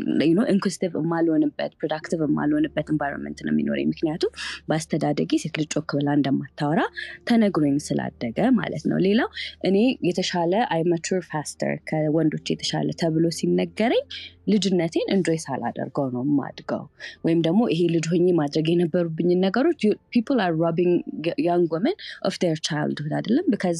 inquisitive 0.51 0.91
የማልሆንበት 0.99 1.71
productive 1.79 2.21
የማልሆንበት 2.25 2.87
environment 2.93 3.39
ነው 3.45 3.51
የሚኖረኝ። 3.53 3.87
ምክንያቱም 3.91 4.31
በአስተዳደጌ 4.69 5.31
ሴት 5.43 5.57
ልጅ 5.61 5.69
ጮክ 5.75 5.91
ብላ 5.97 6.09
እንደማታወራ 6.17 6.81
ተነግሮኝ 7.29 7.75
ስላደገ 7.87 8.39
ማለት 8.59 8.85
ነው። 8.91 8.99
ሌላው 9.05 9.29
እኔ 9.69 9.77
የተሻለ 10.07 10.53
I 10.75 10.83
mature 10.91 11.21
faster 11.31 11.73
ከወንዶች 11.89 12.47
የተሻለ 12.53 12.89
ተብሎ 13.01 13.25
ሲነገረኝ 13.39 14.03
ልጅነቴን 14.51 15.07
enjoy 15.15 15.39
ሳላደርገው 15.43 16.07
ነው 16.13 16.23
የማድገው። 16.27 16.83
ወይም 17.25 17.39
ደግሞ 17.47 17.61
ይሄ 17.73 17.81
ልጅ 17.95 18.05
ሆኜ 18.11 18.27
ማድረግ 18.39 18.67
የነበሩብኝን 18.71 19.43
ነገሮች 19.45 19.81
people 20.13 20.39
are 20.45 20.53
robbing 20.63 21.25
young 21.45 21.71
women 21.77 21.95
of 22.29 22.37
their 22.43 22.59
childhood 22.67 23.13
አይደለም 23.19 23.47
because 23.53 23.79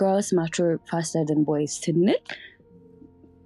girls 0.00 0.28
mature 0.36 0.68
faster 0.90 1.38
boys 1.48 1.72
ስንል 1.82 2.20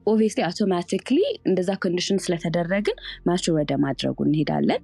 obviously 0.07 0.43
automatically 0.47 1.19
እንደዛ 1.49 1.71
condition 1.85 2.23
ስለተደረግን 2.25 2.99
mature 3.27 3.55
ወደ 3.59 3.73
ማድረጉ 3.85 4.19
እንሄዳለን። 4.29 4.83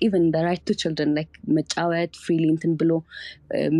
even 0.00 0.24
right 0.44 0.62
to 0.66 0.74
children 0.80 1.12
መጫወት 1.56 2.12
freely 2.22 2.44
እንትን 2.52 2.72
ብሎ 2.80 2.92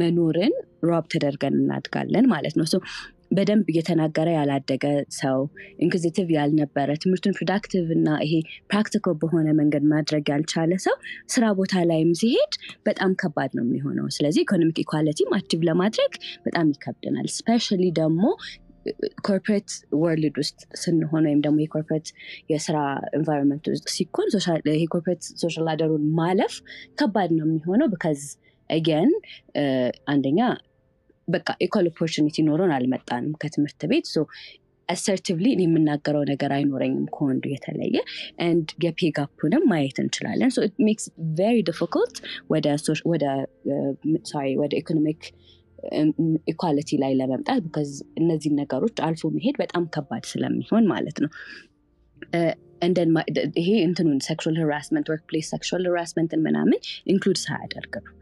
መኖርን 0.00 0.54
rob 0.88 1.04
ተደርገን 1.12 1.56
እናድጋለን 1.60 2.26
ማለት 2.32 2.54
ነው። 2.58 2.66
በደንብ 3.36 3.66
እየተናገረ 3.72 4.28
ያላደገ 4.36 4.84
ሰው 5.18 5.38
inquisitive 5.84 6.26
ያልነበረ 6.34 6.88
ትምህርቱን 7.02 7.36
productive 7.38 7.86
እና 7.96 8.08
ይሄ 8.24 8.32
practical 8.70 9.14
በሆነ 9.22 9.48
መንገድ 9.60 9.84
ማድረግ 9.92 10.24
ያልቻለ 10.32 10.72
ሰው 10.86 10.96
ስራ 11.34 11.52
ቦታ 11.58 11.84
ላይም 11.90 12.10
ሲሄድ 12.20 12.54
በጣም 12.88 13.12
ከባድ 13.22 13.52
ነው 13.58 13.64
የሚሆነው። 13.66 14.08
ስለዚህ 14.16 14.42
economic 14.46 14.80
equality 14.84 15.22
ም 15.22 15.32
achieve 15.38 15.62
ለማድረግ 15.70 16.12
በጣም 16.46 16.68
ይከብደናል። 16.74 17.28
especially 17.38 17.84
ደግሞ 18.00 18.22
corporate 19.26 19.70
world 19.94 20.36
ውስጥ 20.38 20.60
ስንሆን 20.74 21.26
ወይም 21.28 21.40
ደግሞ 21.40 21.58
የ 21.62 21.70
corporate 21.70 22.08
የስራ 22.52 22.76
environment 23.18 23.66
ውስጥ 23.72 23.86
ሲሆን 23.96 24.28
ይሄ 24.72 24.84
corporate 24.94 25.22
social 25.42 25.66
ladder 25.68 25.91
ኡን 25.91 26.06
ማለፍ 26.20 26.56
ከባድ 27.00 27.30
ነው 27.38 27.46
የሚሆነው 27.48 27.90
because 27.94 28.22
again 28.70 29.12
አንደኛ 30.08 30.40
በቃ 31.28 31.48
equal 31.66 31.86
opportunity 31.88 32.36
ኖሮን 32.46 32.72
አልመጣንም 32.76 33.32
ከትምህርት 33.42 33.82
ቤት 33.90 34.06
assertively 34.88 35.46
የምናገረው 35.60 36.22
ነገር 36.30 36.50
አይኖረኝም 36.56 37.04
ከወንዱ 37.14 37.44
የተለየ 37.52 37.96
and 38.50 38.70
የ 38.84 38.94
pay 38.94 39.10
gap 39.18 39.33
ኡንም 39.33 39.64
ማየት 39.70 39.98
እንችላለን 40.02 40.50
makes 40.86 41.04
very 41.38 41.58
difficult 41.68 42.16
ወደ 42.50 42.66
economic 44.80 45.22
equality 46.52 46.90
ላይ 47.02 47.12
ለመምጣት 47.20 47.76
እነዚህን 48.20 48.56
ነገሮች 48.60 48.96
አልፎ 49.06 49.30
መሄድ 49.34 49.56
በጣም 49.62 49.84
ከባድ 49.94 50.24
ስለሚሆን 50.32 50.86
ማለት 50.92 51.18
ነው። 51.24 51.30
ይሄ 53.60 53.68
እንትኑን 53.86 54.20
sexual 54.26 54.56
harassment 54.62 55.06
workplace 55.10 55.24
sexual 55.28 55.48
harassment 55.52 55.84
ን 55.90 56.40
ምናምን 56.46 56.78
include 57.06 57.38
ሳያደርግ 57.42 57.94
ነው። 58.00 58.12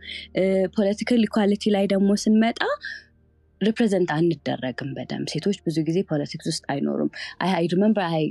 political 0.77 1.23
equality 1.29 1.73
ላይ 1.77 1.87
ደግሞ 1.87 2.11
ስንመጣ 2.25 2.61
represent 3.61 4.11
አንደረግም 4.15 4.91
በደንብ። 4.97 5.27
ሴቶች 5.33 5.59
ብዙ 5.67 5.77
ጊዜ 5.89 5.99
politics 6.11 6.47
ውስጥ 6.51 6.65
አይኖሩም። 6.73 7.11
I 7.49 7.67
remember 7.73 8.05
a 8.11 8.23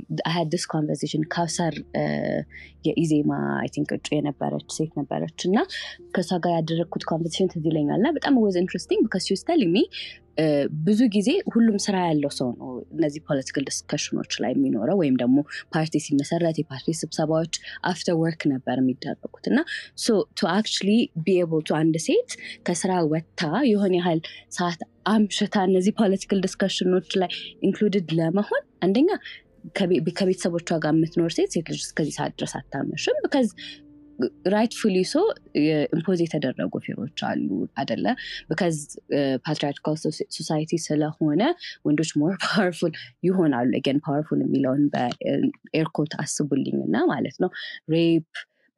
conversation 0.72 1.24
ካውሰር 1.34 1.74
የኢዜማ 2.86 3.30
I 3.58 3.68
think 3.74 3.90
እጩ 3.96 4.08
የነበረች 4.16 4.68
ሴት 4.76 4.92
ነበረች 5.00 5.40
እና 5.48 5.56
ከእሷ 6.14 6.40
ጋር 6.44 6.52
ያደረግኩት 6.58 7.04
conversation 7.10 7.50
ትዝ 7.52 7.66
ይለኛል 7.70 7.98
እና 8.00 8.10
በጣም 8.16 8.40
was 8.42 8.56
interesting 8.60 9.16
she 9.20 9.34
was 9.34 9.44
telling 9.50 9.72
me 9.74 9.82
ብዙ 10.84 11.00
ጊዜ 11.14 11.30
ሁሉም 11.54 11.76
ስራ 11.78 11.96
ያለው 12.06 12.30
ሰው 12.30 12.48
ነው 12.60 12.68
እነዚህ 12.94 13.20
political 13.28 13.64
discussion 13.68 14.14
ኦች 14.14 14.32
ላይ 14.42 14.52
የሚኖረው 14.54 14.96
ወይም 15.02 15.16
ደግሞ 15.16 15.38
ፓርቲ 15.74 16.02
ሲመሰረት 16.06 16.58
የፓርቲ 16.60 16.94
ስብሰባዎች 17.00 17.54
after 17.84 18.16
work 18.22 18.42
ነበር 18.52 18.78
የሚደረጉት 18.82 19.46
እና 19.50 19.58
to 20.38 20.48
actually 20.54 20.90
be 21.26 21.36
to 21.68 21.74
አንድ 21.74 21.96
ሴት 22.06 22.32
ከስራ 22.68 22.92
ወጥታ 23.12 23.42
የሆነ 23.72 23.94
ያህል 24.00 24.22
ሰዓት 24.50 24.80
አምሽታ 25.08 25.56
እነዚህ 25.68 25.94
political 26.00 26.40
discussion 26.40 26.90
ኦች 26.90 27.10
ላይ 27.22 27.30
included 27.62 28.10
ለመሆን 28.18 28.64
አንደኛ 28.86 29.10
ከቤተሰቦቿ 30.18 30.68
ጋር 30.84 30.92
የምትኖር 30.94 31.32
ሴት 31.36 31.50
ሴት 31.54 31.66
ልጅ 31.72 31.80
እስከዚህ 31.86 32.14
ሰዓት 32.18 32.34
ድረስ 32.38 32.52
አታመሽም 32.60 33.16
rightfully 34.54 34.96
so 35.10 35.22
impose 35.94 36.20
የተደረጉ 36.24 36.72
fear 36.84 37.02
ኦች 37.02 37.20
አሉ 37.28 37.48
አደለ 37.80 38.04
because 38.50 38.76
patriarchal 39.46 39.96
society 40.36 40.80
ስለሆነ 40.86 41.42
ወንዶች 41.86 42.12
more 42.20 42.34
powerful 42.44 42.94
ይሆናሉ. 43.28 43.72
again 43.86 43.98
powerful 44.06 44.40
የሚለውን 44.44 44.84
በ 44.94 45.18
air 45.18 45.54
quote 45.54 46.14
አስቡልኝ 46.22 46.78
እና 46.86 46.96
ማለት 47.12 47.36
ነው። 47.42 47.50
rape 47.94 48.28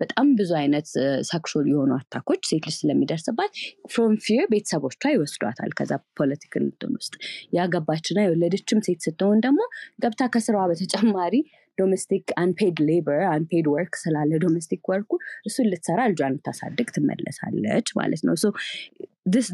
በጣም 0.01 0.29
ብዙ 0.39 0.51
አይነት 0.61 0.87
sexual 1.29 1.67
የሆኑ 1.71 1.91
attack 1.97 2.25
ኦች 2.25 2.43
ሴት 2.49 2.65
ልጅ 2.67 2.77
ስለሚደርስባት 2.79 3.53
from 3.93 4.15
fear 4.25 4.45
ቤተሰቦቿ 4.53 5.03
ይወስዷታል 5.15 5.73
ከዛ 5.79 5.93
political 6.19 6.65
ውስጥ። 6.97 7.15
ያገባችና 7.59 8.19
የወለደችም 8.25 8.81
ሴት 8.87 9.01
ስትሆን 9.07 9.41
ደግሞ 9.47 9.61
ገብታ 10.03 10.31
ከስራዋ 10.35 10.65
በተጨማሪ 10.71 11.35
domestic 11.79 12.25
unpaid 12.43 12.77
labor 12.89 13.21
unpaid 13.33 13.67
work 13.73 13.95
ስላለ 14.03 14.41
domestic 14.45 14.91
work 14.93 15.06
ኡ 15.06 15.13
እሱን 15.47 15.69
ልትሰራ 15.73 16.01
ልጇን 16.13 16.35
ልታሳድግ 16.37 16.91
ትመለሳለች 16.97 17.89
ማለት 18.01 18.23
ነው። 18.29 18.37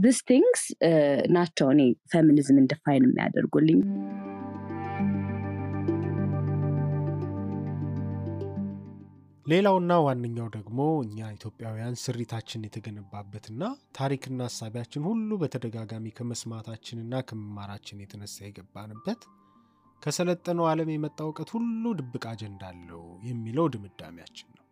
these 0.08 0.20
things 0.28 0.62
ናቸው 1.34 1.68
እኔ 1.74 1.82
feminism 2.12 2.60
እን 2.62 2.80
define 2.80 3.06
የሚያደርጉልኝ። 3.08 3.80
ሌላውና 9.46 9.92
ዋነኛው 10.04 10.48
ደግሞ 10.56 10.78
እኛ 11.04 11.28
ኢትዮጵያውያን 11.36 11.94
ስሪታችን 12.02 12.64
የተገነባበትና 12.66 13.62
ታሪክና 13.98 14.40
ሀሳቢያችን 14.48 15.06
ሁሉ 15.08 15.38
በተደጋጋሚ 15.42 16.10
ከመስማታችንና 16.18 17.20
ከመማራችን 17.28 18.02
የተነሳ 18.02 18.36
የገባንበት 18.46 19.22
ከሰለጠነው 20.02 20.66
ዓለም 20.70 20.90
የመጣ 20.92 21.18
እውቀት 21.26 21.50
ሁሉ 21.54 21.92
ድብቅ 21.98 22.24
አጀንዳ 22.30 22.62
አለው 22.72 23.00
የሚለው 23.28 23.66
ድምዳሜያችን 23.74 24.48
ነው። 24.56 24.64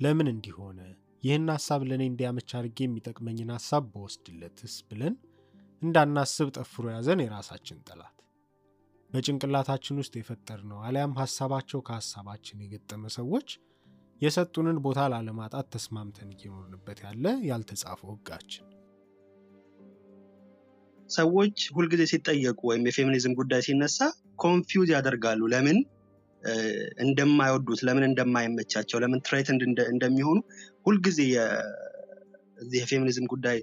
ለምን 0.00 0.28
እንዲሆነ 0.32 0.80
ይህን 1.22 1.48
ሀሳብ 1.54 1.80
ለእኔ 1.88 2.02
እንዲያመች 2.10 2.50
አድርጌ 2.58 2.78
የሚጠቅመኝን 2.84 3.50
ሀሳብ 3.56 3.84
ብወስድለትስ 3.92 4.74
ብለን 4.90 5.14
እንዳናስብ 5.82 6.48
ጠፍሮ 6.58 6.84
ያዘን 6.94 7.22
የራሳችን 7.24 7.82
ጠላት 7.88 8.14
በጭንቅላታችን 9.10 10.00
ውስጥ 10.00 10.14
የፈጠርነው 10.18 10.80
አሊያም 10.86 11.18
ሀሳባቸው 11.20 11.80
ከሀሳባችን 11.86 12.62
የገጠመ 12.64 13.04
ሰዎች 13.18 13.48
የሰጡንን 14.22 14.78
ቦታ 14.84 15.00
ላለማጣት 15.12 15.66
ተስማምተን 15.74 16.30
እየኖርንበት 16.34 16.98
ያለ 17.04 17.26
ያልተጻፈው 17.48 18.10
ሕጋችን 18.14 18.64
ሰዎች 21.08 21.58
ሁልጊዜ 21.76 22.02
ሲጠየቁ 22.10 22.60
ወይም 22.70 22.82
የፌሚኒዝም 22.88 23.34
ጉዳይ 23.38 23.60
ሲነሳ 23.66 23.98
confuse 24.42 24.90
ያደርጋሉ። 24.94 25.40
ለምን 25.52 25.78
እንደማይወዱት፣ 27.04 27.80
ለምን 27.86 28.04
እንደማይመቻቸው፣ 28.08 28.98
ለምን 29.04 29.22
threatened 29.26 29.62
እንደሚሆኑ 29.92 30.38
ሁልጊዜ 30.86 31.18
እዚህ 32.58 32.78
የፌሚኒዝም 32.82 33.26
ጉዳይ 33.32 33.58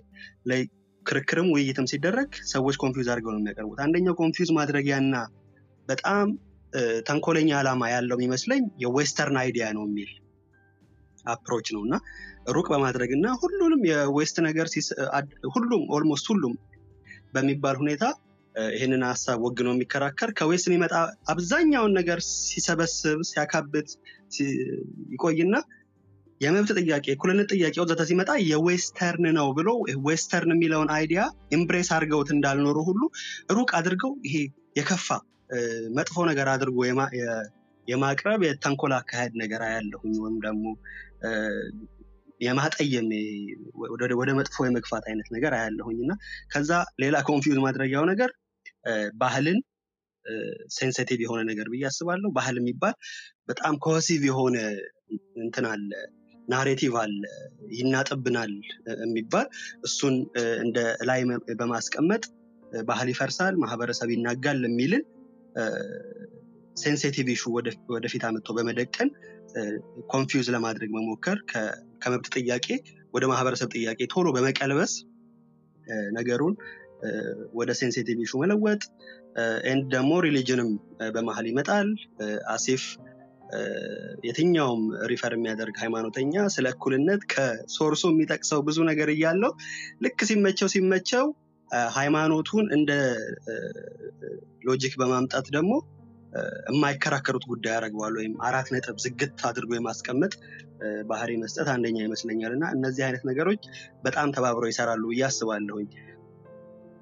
ላይ 0.50 0.62
ክርክርም 1.06 1.48
ውይይትም 1.54 1.88
ሲደረግ 1.92 2.30
ሰዎች 2.52 2.76
confuse 2.84 3.08
አድርገው 3.14 3.32
ነው 3.34 3.42
የሚያቀርቡት። 3.42 3.80
አንደኛው 3.86 4.16
confuse 4.22 4.52
ማድረጊያና 4.58 5.16
በጣም 5.88 6.28
ተንኮለኛ 7.08 7.50
ዓላማ 7.60 7.82
ያለው 7.92 8.18
የሚመስለኝ 8.18 8.64
የ 8.84 8.96
western 8.96 9.38
idea 9.42 9.66
ነው 9.78 9.84
የሚል 9.88 10.12
approach 11.26 11.68
ነው 11.76 11.82
እና 11.86 11.96
ሩቅ 12.50 12.68
በማድረግ 12.74 13.12
እና 13.18 13.28
ሁሉንም 13.42 13.82
የ 13.90 14.06
west 14.06 14.38
ነገር 14.48 14.68
ሁሉም 15.56 15.84
almost 15.96 16.26
ሁሉም 16.32 16.54
በሚባል 17.36 17.76
ሁኔታ 17.82 18.04
ይህንን 18.74 19.02
ሀሳብ 19.08 19.40
ወግኖ 19.46 19.70
የሚከራከር። 19.74 20.30
ከ 20.38 20.48
west 20.48 20.68
የሚመጣ 20.70 20.94
አብዛኛውን 21.32 21.96
ነገር 21.98 22.20
ሲሰበስብ 22.46 23.20
ሲያካብት 23.30 23.90
ይቆይና 25.14 25.56
የመብት 26.42 26.72
ጥያቄ 26.80 27.06
የእኩልነት 27.10 27.50
ጥያቄ 27.54 27.76
ወዘተ 27.84 28.02
ሲመጣ 28.10 28.32
የ 28.48 28.65
western 28.65 29.26
ነው 29.38 29.48
ብሎ 29.58 29.70
western 30.08 30.52
የሚለውን 30.56 30.90
idea 30.96 31.22
embrace 31.56 31.90
አድርገውት 31.96 32.30
እንዳልኖሩ 32.36 32.78
ሁሉ 32.90 33.02
ሩቅ 33.58 33.70
አድርገው 33.80 34.14
ይሄ 34.28 34.36
የከፋ 34.80 35.08
መጥፎ 35.98 36.26
ነገር 36.30 36.48
አድርጎ 36.54 36.78
የማቅረብ 37.88 38.42
የተንኮል 38.46 38.94
አካሄድ 38.98 39.34
ነገር 39.42 39.62
አያለሁኝ። 39.66 40.14
ወይም 40.24 40.38
ደግሞ 40.46 40.66
የማጠየም 42.42 43.08
ወደ 44.20 44.32
መጥፎ 44.40 44.66
የመግፋት 44.68 45.06
አይነት 45.10 45.28
ነገር 45.36 45.54
አያለሁኝ 45.58 45.98
እና 46.06 46.14
ከዛ 46.54 46.72
ሌላ 47.04 47.16
confuse 47.30 47.60
ማድረጊያው 47.66 48.06
ነገር 48.12 48.32
ባህልን 49.16 49.60
sensitive 50.76 51.20
የሆነ 51.24 51.42
ነገር 51.50 51.68
ብዬ 51.72 51.84
አስባለሁ። 51.90 52.30
ባህል 52.38 52.56
የሚባል 52.60 52.96
በጣም 53.50 53.74
cohesive 53.86 54.22
የሆነ 54.30 54.58
እንትን 55.42 55.66
አለ 55.72 55.90
narrative 56.48 56.94
አለ 57.04 57.22
ይናጥብናል 57.76 58.52
የሚባል 59.04 59.48
እሱን 59.88 60.16
እንደ 60.64 60.78
ላይ 61.10 61.22
በማስቀመጥ 61.60 62.24
ባህል 62.88 63.08
ይፈርሳል፣ 63.12 63.56
ማህበረሰብ 63.64 64.10
ይናጋል 64.16 64.60
የሚልን 64.68 65.04
sensitive 66.78 67.28
issue 67.36 67.44
ወደፊት 67.94 68.24
አምጥቶ 68.30 68.52
በመደቀን 68.58 69.10
confuse 70.12 70.48
ለማድረግ 70.56 70.90
መሞከር 70.96 71.38
ከመብት 72.06 72.28
ጥያቄ 72.38 72.68
ወደ 73.14 73.26
ማህበረሰብ 73.32 73.70
ጥያቄ 73.76 74.00
ቶሎ 74.14 74.28
በመቀልበስ 74.36 74.94
ነገሩን 76.16 76.54
ወደ 77.58 77.72
sensitive 77.80 78.20
issue 78.24 78.34
መለወጥ 78.42 78.82
and 79.70 79.86
ደግሞ 79.94 80.12
religion 80.26 80.61
ም 80.61 80.70
በመሀል 81.16 81.46
ይመጣል። 81.50 81.88
እ፣ 83.50 83.60
የትኛውም 84.26 84.82
refer 85.12 85.34
የሚያደርግ 85.36 85.76
ሃይማኖተኛ 85.82 86.46
ስለ 86.54 86.66
እኩልነት 86.74 87.22
ከ 87.34 87.48
source 87.48 87.90
ኡ 87.90 88.04
የሚጠቅሰው 88.12 88.62
ብዙ 88.68 88.78
ነገር 88.90 89.10
እያለው 89.14 89.52
ልክ 90.06 90.20
ሲመቸው 90.30 90.70
ሲመቸው 90.74 91.26
ሃይማኖቱን 91.98 92.66
እንደ 92.76 92.92
logic 94.68 94.94
በማምጣት 95.00 95.48
ደግሞ 95.56 95.72
የማይከራከሩት 96.70 97.46
ጉዳይ 97.52 97.74
ያደርገዋል 97.76 98.16
ወይም 98.20 98.34
አራት 98.48 98.68
ነጥብ 98.74 98.98
ዝግት 99.04 99.42
አድርጎ 99.50 99.72
የማስቀመጥ 99.78 100.34
ባህሪ 101.10 101.32
መስጠት 101.44 101.68
አንደኛ 101.74 101.98
ይመስለኛል 102.06 102.54
እና 102.56 102.66
እነዚህ 102.76 103.04
አይነት 103.08 103.24
ነገሮች 103.30 103.62
በጣም 104.04 104.34
ተባብረው 104.36 104.70
ይሰራሉ 104.72 105.04
ብዬ 105.12 105.24
አስባለሁኝ። 105.30 105.88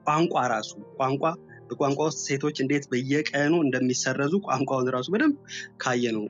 ቋንቋ 0.07 0.35
ራሱ 0.53 0.71
ቋንቋ 0.97 1.23
በቋንቋ 1.69 1.99
ውስጥ 2.07 2.19
ሴቶች 2.27 2.57
እንዴት 2.63 2.85
በየቀኑ 2.91 3.53
እንደሚሰረዙ 3.65 4.33
ቋንቋውን 4.47 4.89
ራሱ 4.95 5.07
በደንብ 5.13 5.35
ካየ 5.83 6.11
ነው። 6.17 6.25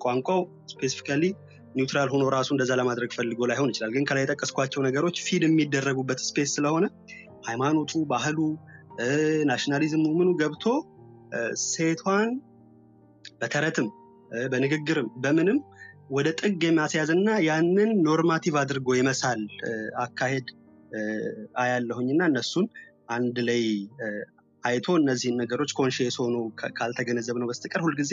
ቋንቋው 0.00 0.40
specifically 0.72 1.24
neutral 1.76 2.08
ሆኖ 2.12 2.24
ራሱ 2.34 2.48
እንደዛ 2.54 2.72
ለማድረግ 2.80 3.10
ፈልጎ 3.16 3.40
ላይሆን 3.50 3.70
ይችላል። 3.72 3.92
ግን 3.94 4.06
ከላይ 4.08 4.24
የጠቀስኳቸው 4.24 4.80
ነገሮች 4.86 5.18
feed 5.26 5.44
የሚደረጉበት 5.46 6.20
space 6.26 6.50
ስለሆነ 6.56 6.84
ሃይማኖቱ፣ 7.48 7.92
ባህሉ፣ 8.10 8.38
nationalism 9.48 9.95
ኡ 9.95 10.04
ምኑ 10.18 10.30
ገብቶ 10.40 10.64
ሴቷን 11.66 12.30
በተረትም 13.40 13.88
በንግግርም 14.52 15.08
በምንም 15.22 15.58
ወደ 16.10 16.28
ጥግ 16.40 16.62
የማስያዝ 16.66 17.10
እና 17.16 17.28
ያንን 17.46 17.90
normative 18.06 18.54
አድርጎ 18.60 18.88
የመሳል 18.96 19.40
አካሄድ 20.02 20.46
እ፣ 20.92 21.00
አያለሁኝ 21.62 22.08
እና 22.14 22.22
እነሱን 22.30 22.66
አንድ 23.08 23.36
ላይ 23.48 23.62
አይቶ 24.64 24.86
እነዚህን 24.98 25.38
ነገሮች 25.40 25.70
conscious 25.78 26.16
ሆኖ 26.22 26.36
ካ- 26.58 26.72
ካልተገነዘብነው 26.76 27.48
በስተቀር 27.50 27.80
ሁልጊዜ 27.86 28.12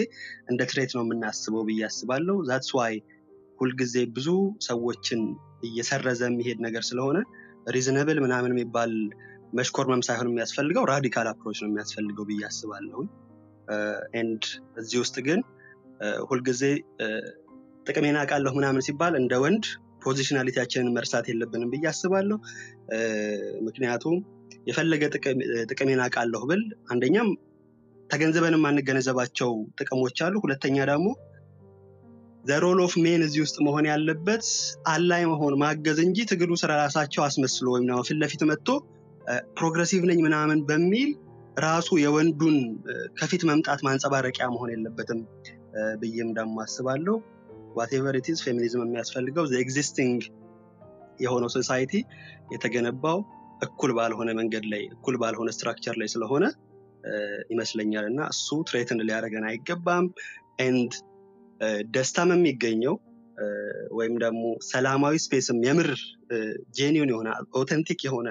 እንደ 0.50 0.62
threat 0.70 0.92
ነው 0.96 1.04
የምናስበው 1.06 1.64
ብዬ 1.68 1.82
አስባለሁ። 1.90 2.38
that's 2.48 2.72
why 2.78 2.96
ሁልጊዜ 3.60 3.96
ብዙ 4.16 4.28
ሰዎችን 4.68 5.22
እየሰረዘ 5.64 6.22
የሚሄድ 6.28 6.60
ነገር 6.66 6.84
ስለሆነ 6.90 7.18
reasonable 7.68 8.20
ምናምን 8.26 8.54
የሚባል 8.54 8.94
መሽኮርመም 9.54 10.02
ሳይሆን 10.08 10.28
የሚያስፈልገው 10.30 10.84
radical 10.92 11.28
approach 11.32 11.58
ነው 11.62 11.70
የሚያስፈልገው 11.70 12.26
ብዬ 12.30 12.42
አስባለሁ። 12.50 13.00
and 14.20 14.44
እዚህ 14.80 14.98
ውስጥ 15.04 15.18
ግን 15.28 15.40
ሁልጊዜ 16.28 16.62
እ፣ 17.02 17.08
ጥቅሜን 17.88 18.18
አውቃለሁ 18.22 18.52
ምናምን 18.58 18.84
ሲባል 18.88 19.14
እንደ 19.20 19.34
ወንድ 19.44 19.66
positionality 20.04 20.57
ያችንን 20.57 20.94
መርሳት 20.96 21.26
የለብንም 21.30 21.72
ብዬ 21.74 21.86
አስባለሁ። 21.92 22.38
ምክንያቱም 23.68 24.16
የፈለገ 24.70 25.04
ጥቅሜን 25.72 26.02
አውቃለሁ 26.04 26.42
ብል 26.50 26.62
አንደኛም 26.92 27.30
ተገንዝበን 28.10 28.56
የማንገነዘባቸው 28.58 29.50
ጥቅሞች 29.80 30.20
አሉ። 30.26 30.36
ሁለተኛ 30.46 30.78
ደግሞ 30.90 31.08
the 32.44 32.59
role 32.59 32.80
of 32.84 32.94
men 33.04 33.22
እዚህ 33.26 33.42
ውስጥ 33.44 33.58
መሆን 33.66 33.86
ያለበት 33.90 34.46
ally 34.92 35.24
መሆን 35.32 35.54
ማገዝ 35.62 35.98
እንጂ 36.06 36.18
ትግሉ 36.32 36.52
ስለ 36.62 36.72
ራሳቸው 36.82 37.22
አስመስሎ 37.26 37.66
ወይም 37.76 37.90
ፊት 38.08 38.18
ለፊት 38.22 38.44
መጥቶ 38.52 38.68
progressive 39.58 40.02
ነኝ 40.10 40.20
ምናምን 40.26 40.60
በሚል 40.66 41.10
ራሱ 41.58 41.90
የወንዱን 42.02 42.58
ከፊት 43.20 43.42
መምጣት 43.50 43.80
ማንጸባረቂያ 43.88 44.46
መሆን 44.54 44.70
የለበትም 44.74 45.20
ብዬም 46.02 46.30
ደግሞ 46.38 46.56
አስባለሁ። 46.64 47.16
whatever 47.78 48.16
it 48.20 48.30
is 48.30 48.40
feminism 48.46 48.84
የሚያስፈልገው 48.86 49.46
existing 49.60 50.22
የሆነው 51.20 51.50
society 51.56 51.94
የተገነባው 52.54 53.18
እኩል 53.62 53.92
ባልሆነ 53.98 54.30
መንገድ 54.40 54.66
ላይ 54.74 54.84
እኩል 54.96 55.16
ባልሆነ 55.22 55.50
structure 55.56 55.96
ላይ 56.02 56.10
ስለሆነ 56.14 56.46
ይመስለኛል 57.50 58.06
እና 58.12 58.22
እሱ 58.34 58.48
threaten 58.70 59.04
ሊያደርገን 59.08 59.46
አይገባም 59.50 60.06
and 60.60 60.94
ደስታም 61.96 62.32
የሚገኘው 62.36 62.96
ወይም 63.98 64.16
ደግሞ 64.24 64.44
ሰላማዊ 64.68 65.16
space 65.26 65.50
ም 65.50 65.60
የምር 65.66 65.90
genuine 66.78 67.12
የሆነ 67.14 67.30
authentic 67.60 68.02
የሆነ 68.08 68.28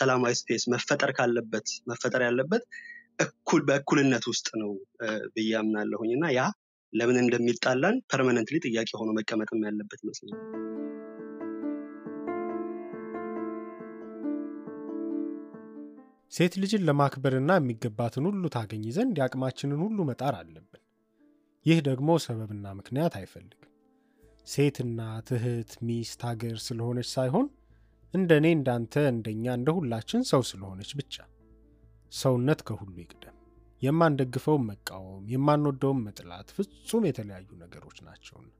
ሰላማዊ 0.00 0.34
space 0.40 0.64
መፈጠር 0.74 1.12
ካለበት 1.18 1.68
መፈጠር 1.90 2.22
ያለበት 2.28 2.64
እኩል 3.18 3.62
በእኩልነት 3.68 4.26
ውስጥ 4.30 4.48
ነው 4.62 4.70
ብዬ 5.34 5.52
አምናለሁኝ 5.58 6.12
እና 6.14 6.26
ያ 6.36 6.42
ለምን 6.92 7.18
እንደሚጣላን 7.20 7.96
permanently 8.10 8.58
ጥያቄ 8.66 8.90
ሆኖ 9.00 9.10
መቀመጥም 9.18 9.64
ያለበት 9.68 10.00
ይመስለኛል። 10.04 10.40
ሴት 16.32 16.54
ልጅን 16.60 16.84
ለማክበርና 16.88 17.52
የሚገባትን 17.58 18.26
ሁሉ 18.28 18.44
ታገኝ 18.54 18.84
ዘንድ 18.96 19.16
የአቅማችንን 19.18 19.80
ሁሉ 19.84 19.98
መጣር 20.10 20.34
አለብን። 20.38 20.82
ይህ 21.66 21.78
ደግሞ 21.88 22.10
ሰበብና 22.24 22.66
ምክንያት 22.78 23.14
አይፈልግም። 23.18 23.71
ሴት 24.46 24.76
እናት፣ 24.84 25.28
እህት፣ 25.36 25.72
ሚስት፣ 25.86 26.20
ሀገር 26.28 26.56
ስለሆነች 26.66 27.08
ሳይሆን 27.14 27.46
እንደ 28.14 28.30
እኔ 28.40 28.46
እንዳንተ 28.56 28.94
እንደኛ 29.12 29.44
እንደ 29.58 29.68
ሁላችን 29.76 30.22
ሰው 30.30 30.42
ስለሆነች 30.48 30.90
ብቻ። 30.98 31.14
ሰውነት 32.12 32.60
ከሁሉ 32.68 32.94
ይቅደም። 33.02 33.36
የማንደግፈውን 33.82 34.66
መቃወም፣ 34.68 35.22
የማንወደውን 35.32 36.02
መጥላት 36.06 36.48
ፍጹም 36.56 37.06
የተለያዩ 37.08 37.48
ነገሮች 37.62 37.98
ናቸውና 38.06 38.50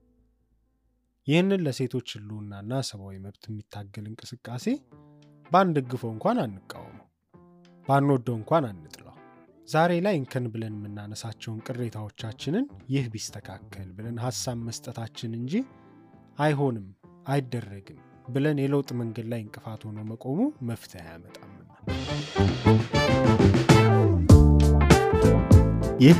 ይህንን 1.27 1.61
ለሴቶች 1.67 2.09
ህልውናና 2.17 2.73
ሰብአዊ 2.89 3.17
መብት 3.25 3.45
የሚታገል 3.49 4.07
እንቅስቃሴ 4.11 4.65
ባንደግፈው 5.51 6.11
እንኳን 6.15 6.39
አንቃወመው፣ 6.45 7.07
ባንወደው 7.87 8.37
እንኳን 8.41 8.65
አንጥላው። 8.71 9.12
ዛሬ 9.69 9.93
ላይ 10.05 10.15
እንከን 10.19 10.47
ብለን 10.53 10.75
የምናነሳቸውን 10.77 11.61
ቅሬታዎቻችንን 11.67 12.65
ይህ 12.93 13.05
ቢስተካከል 13.13 13.89
ብለን 13.97 14.17
ሀሳብ 14.25 14.59
መስጠታችን 14.69 15.33
እንጂ 15.39 15.55
አይሆንም 16.39 16.87
አይደረግም 17.27 18.01
ብለን 18.29 18.61
የለውጥ 18.63 18.91
መንገድ 19.01 19.27
ላይ 19.33 19.41
እንቅፋት 19.45 19.83
ሆኖ 19.89 19.99
መቆሙ 20.11 20.39
መፍትሄ 20.71 21.03
አያመጣምና። 21.05 21.71
ይህ 26.05 26.19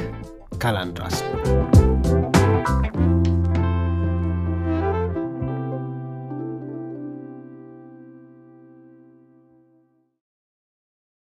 ካላንድራስ 0.63 1.19
ነው። 1.25 1.92